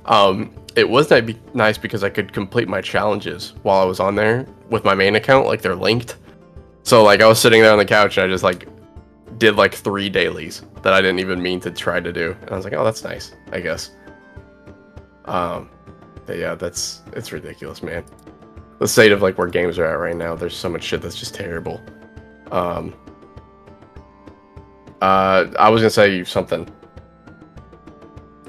[0.07, 4.15] Um, it was ni- nice because I could complete my challenges while I was on
[4.15, 5.47] there with my main account.
[5.47, 6.17] Like they're linked.
[6.83, 8.67] So like I was sitting there on the couch and I just like
[9.39, 12.37] did like three dailies that I didn't even mean to try to do.
[12.41, 13.33] And I was like, oh, that's nice.
[13.53, 13.91] I guess.
[15.27, 15.71] Um,
[16.29, 18.05] yeah, that's it's ridiculous, man.
[18.79, 20.35] The state of like where games are at right now.
[20.35, 21.81] There's so much shit that's just terrible.
[22.51, 22.95] Um,
[25.03, 26.69] uh, I was gonna say something.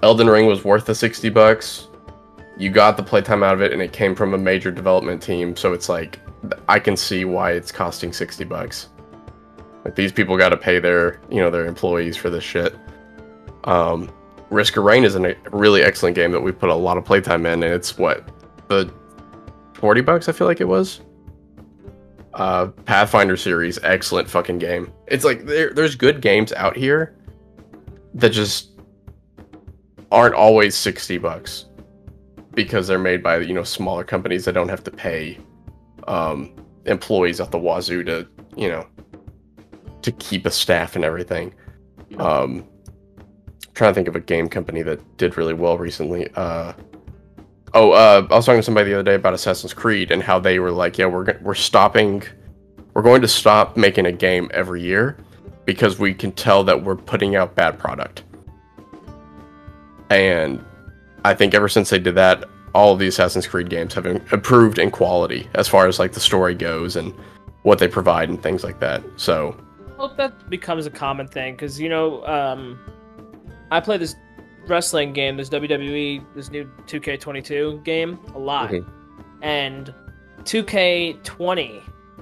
[0.03, 1.87] Elden Ring was worth the sixty bucks.
[2.57, 5.55] You got the playtime out of it, and it came from a major development team.
[5.55, 6.19] So it's like
[6.67, 8.89] I can see why it's costing sixty bucks.
[9.83, 12.75] Like these people got to pay their you know their employees for this shit.
[13.63, 14.11] Um,
[14.49, 17.45] Risk of Rain is a really excellent game that we put a lot of playtime
[17.45, 18.29] in, and it's what
[18.67, 18.93] the
[19.73, 21.01] forty bucks I feel like it was
[22.33, 24.91] uh Pathfinder series, excellent fucking game.
[25.07, 27.15] It's like there, there's good games out here
[28.15, 28.71] that just
[30.11, 31.65] aren't always 60 bucks
[32.53, 35.39] because they're made by, you know, smaller companies that don't have to pay
[36.07, 36.53] um
[36.85, 38.85] employees at the wazoo to, you know,
[40.03, 41.53] to keep a staff and everything.
[42.17, 42.67] Um
[43.73, 46.29] trying to think of a game company that did really well recently.
[46.35, 46.73] Uh
[47.73, 50.39] Oh, uh, I was talking to somebody the other day about Assassin's Creed and how
[50.39, 52.23] they were like, "Yeah, we're we're stopping,
[52.93, 55.17] we're going to stop making a game every year
[55.65, 58.23] because we can tell that we're putting out bad product."
[60.09, 60.63] And
[61.23, 62.43] I think ever since they did that,
[62.75, 66.19] all of the Assassin's Creed games have improved in quality as far as like the
[66.19, 67.13] story goes and
[67.63, 69.01] what they provide and things like that.
[69.15, 69.55] So,
[70.01, 72.79] hope that becomes a common thing because you know um,
[73.69, 74.15] I play this
[74.67, 78.73] wrestling game, this WWE, this new 2K22 game a lot,
[79.41, 79.93] and
[80.39, 81.81] 2K20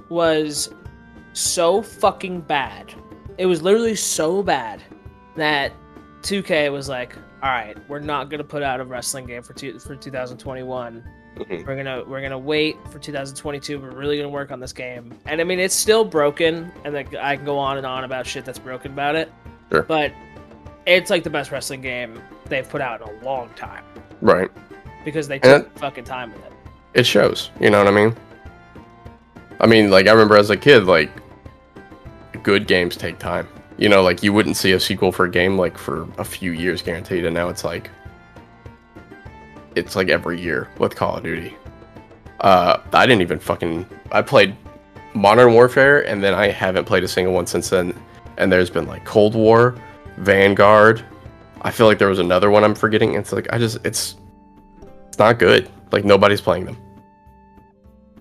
[0.09, 0.73] was
[1.33, 2.93] so fucking bad.
[3.37, 4.83] It was literally so bad
[5.37, 5.71] that
[6.21, 9.79] 2K was like, "All right, we're not gonna put out a wrestling game for two,
[9.79, 11.03] for 2021."
[11.37, 11.65] Mhm.
[11.65, 13.79] We're gonna we're gonna wait for 2022.
[13.79, 17.13] We're really gonna work on this game, and I mean it's still broken, and like
[17.15, 19.31] I can go on and on about shit that's broken about it.
[19.71, 19.83] Sure.
[19.83, 20.11] But
[20.85, 23.83] it's like the best wrestling game they've put out in a long time
[24.21, 24.49] Right.
[25.05, 26.51] because they took fucking time with it.
[26.95, 27.51] It shows.
[27.61, 28.15] You know what I mean?
[29.61, 31.09] I mean, like I remember as a kid, like
[32.43, 33.47] good games take time.
[33.77, 36.51] You know, like you wouldn't see a sequel for a game like for a few
[36.51, 37.89] years guaranteed, and now it's like
[39.79, 41.55] it's like every year with Call of Duty.
[42.41, 43.85] Uh, I didn't even fucking.
[44.11, 44.55] I played
[45.13, 47.99] Modern Warfare, and then I haven't played a single one since then.
[48.37, 49.75] And there's been like Cold War,
[50.17, 51.03] Vanguard.
[51.61, 53.15] I feel like there was another one I'm forgetting.
[53.15, 54.15] It's like I just it's
[55.07, 55.69] it's not good.
[55.91, 56.77] Like nobody's playing them.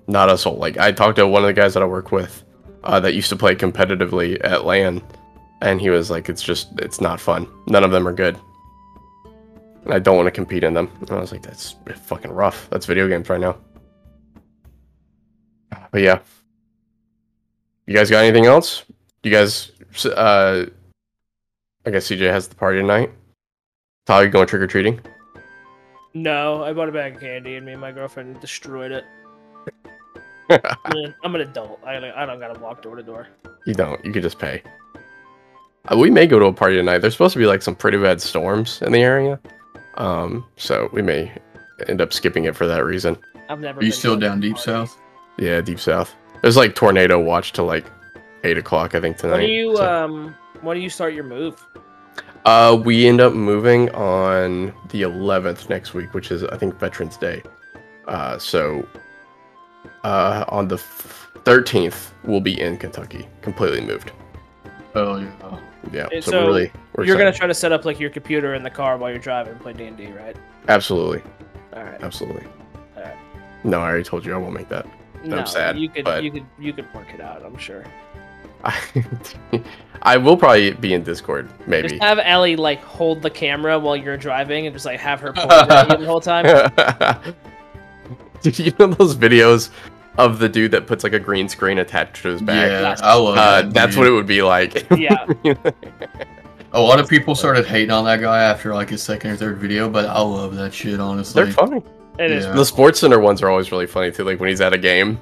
[0.07, 0.57] Not a soul.
[0.57, 2.43] Like I talked to one of the guys that I work with
[2.85, 5.03] uh, that used to play competitively at LAN,
[5.61, 7.47] and he was like, "It's just it's not fun.
[7.69, 8.39] None of them are good."
[9.85, 10.91] And I don't want to compete in them.
[11.01, 12.69] And I was like, "That's fucking rough.
[12.71, 13.57] That's video games right now."
[15.91, 16.19] But yeah,
[17.87, 18.85] you guys got anything else?
[19.23, 19.73] You guys,
[20.05, 20.67] uh,
[21.87, 23.11] I guess CJ has the party tonight.
[24.05, 25.01] Tyler, you going trick or treating?
[26.15, 29.05] No, I bought a bag of candy and me and my girlfriend destroyed it.
[30.51, 31.81] I'm an, I'm an adult.
[31.85, 33.29] I, I don't gotta walk door to door.
[33.67, 34.03] You don't.
[34.05, 34.63] You can just pay.
[35.91, 36.99] Uh, we may go to a party tonight.
[36.99, 39.39] There's supposed to be like some pretty bad storms in the area,
[39.99, 41.31] um, so we may
[41.87, 43.17] end up skipping it for that reason.
[43.49, 43.81] I've never.
[43.81, 44.65] Are you still down deep party.
[44.71, 44.99] south?
[45.39, 46.15] Yeah, deep south.
[46.43, 47.87] There's like tornado watch till like
[48.45, 49.39] eight o'clock, I think tonight.
[49.39, 50.35] When do you so- um?
[50.63, 51.65] When do you start your move?
[52.45, 57.17] Uh, we end up moving on the 11th next week, which is I think Veterans
[57.17, 57.43] Day.
[58.07, 58.87] Uh, so
[60.03, 64.13] uh, on the 13th, we'll be in Kentucky, completely moved.
[64.95, 65.61] Oh yeah.
[65.93, 66.73] Yeah, And so, so really
[67.05, 69.53] You're gonna try to set up like your computer in the car while you're driving
[69.53, 70.37] and play D and D, right?
[70.69, 71.23] absolutely,
[71.75, 72.03] All right.
[72.03, 72.45] absolutely.
[72.97, 73.17] Alright.
[73.65, 74.87] No, I already told you I won't make that.
[75.25, 77.43] No, sad, You could, but- you could, you could work it out.
[77.45, 77.85] I'm sure.
[78.65, 78.77] I,
[80.03, 81.89] I will probably be in Discord, maybe.
[81.89, 85.33] Just have Ellie like hold the camera while you're driving and just like have her
[85.33, 86.45] point at you the whole time.
[88.43, 89.71] Did you know those videos
[90.19, 92.69] of the dude that puts like a green screen attached to his back?
[92.69, 93.73] Yeah, That's- I love Uh, that.
[93.73, 93.99] that's dude.
[94.01, 94.87] what it would be like.
[94.97, 95.25] Yeah.
[96.73, 99.57] A lot of people started hating on that guy after like his second or third
[99.59, 101.45] video, but I love that shit honestly.
[101.45, 101.83] They're funny.
[102.19, 102.45] It is.
[102.45, 102.53] Yeah.
[102.53, 104.25] The Sports Center ones are always really funny too.
[104.25, 105.19] Like when he's at a game.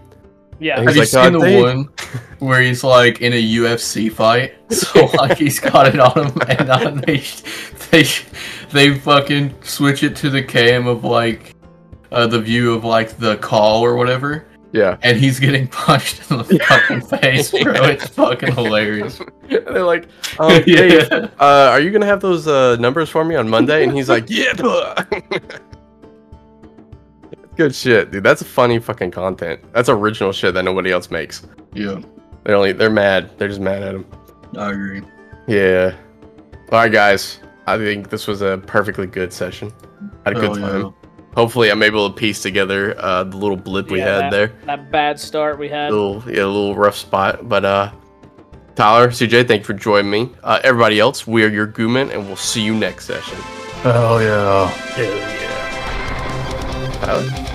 [0.58, 0.78] Yeah.
[0.80, 1.88] He's Have you like, seen "God, the they-" one
[2.40, 4.54] where he's like in a UFC fight?
[4.72, 7.22] So like he's got it on him, and uh, they
[7.92, 8.04] they
[8.72, 11.54] they fucking switch it to the cam of like
[12.10, 14.46] uh, the view of like the call or whatever,
[14.76, 14.98] Yeah.
[15.02, 17.72] and he's getting punched in the fucking face, bro.
[17.84, 19.20] It's fucking hilarious.
[19.48, 20.06] They're like,
[20.38, 21.28] um, yeah.
[21.40, 23.82] uh, are you gonna have those uh, numbers for me on Monday?
[23.84, 24.52] And he's like, yeah.
[27.56, 28.22] Good shit, dude.
[28.22, 29.60] That's funny fucking content.
[29.72, 31.46] That's original shit that nobody else makes.
[31.72, 32.00] yeah,
[32.44, 33.30] They're only they're mad.
[33.38, 34.06] They're just mad at him.
[34.58, 35.02] I agree.
[35.46, 35.94] Yeah.
[36.70, 37.40] All right, guys.
[37.66, 39.72] I think this was a perfectly good session.
[40.24, 40.82] Had a good Hell time.
[40.82, 41.05] yeah.
[41.36, 44.52] Hopefully, I'm able to piece together uh, the little blip we Yeah, had there.
[44.64, 45.92] That bad start we had.
[45.92, 47.48] little yeah, a little rough spot.
[47.48, 47.92] But uh
[48.74, 50.30] Tyler, CJ, thank you for joining me.
[50.42, 53.36] Uh, everybody else, we are your Gooman, and we'll see you next session.
[53.82, 54.68] Hell yeah.
[54.68, 56.90] Hell yeah.
[57.00, 57.45] Tyler?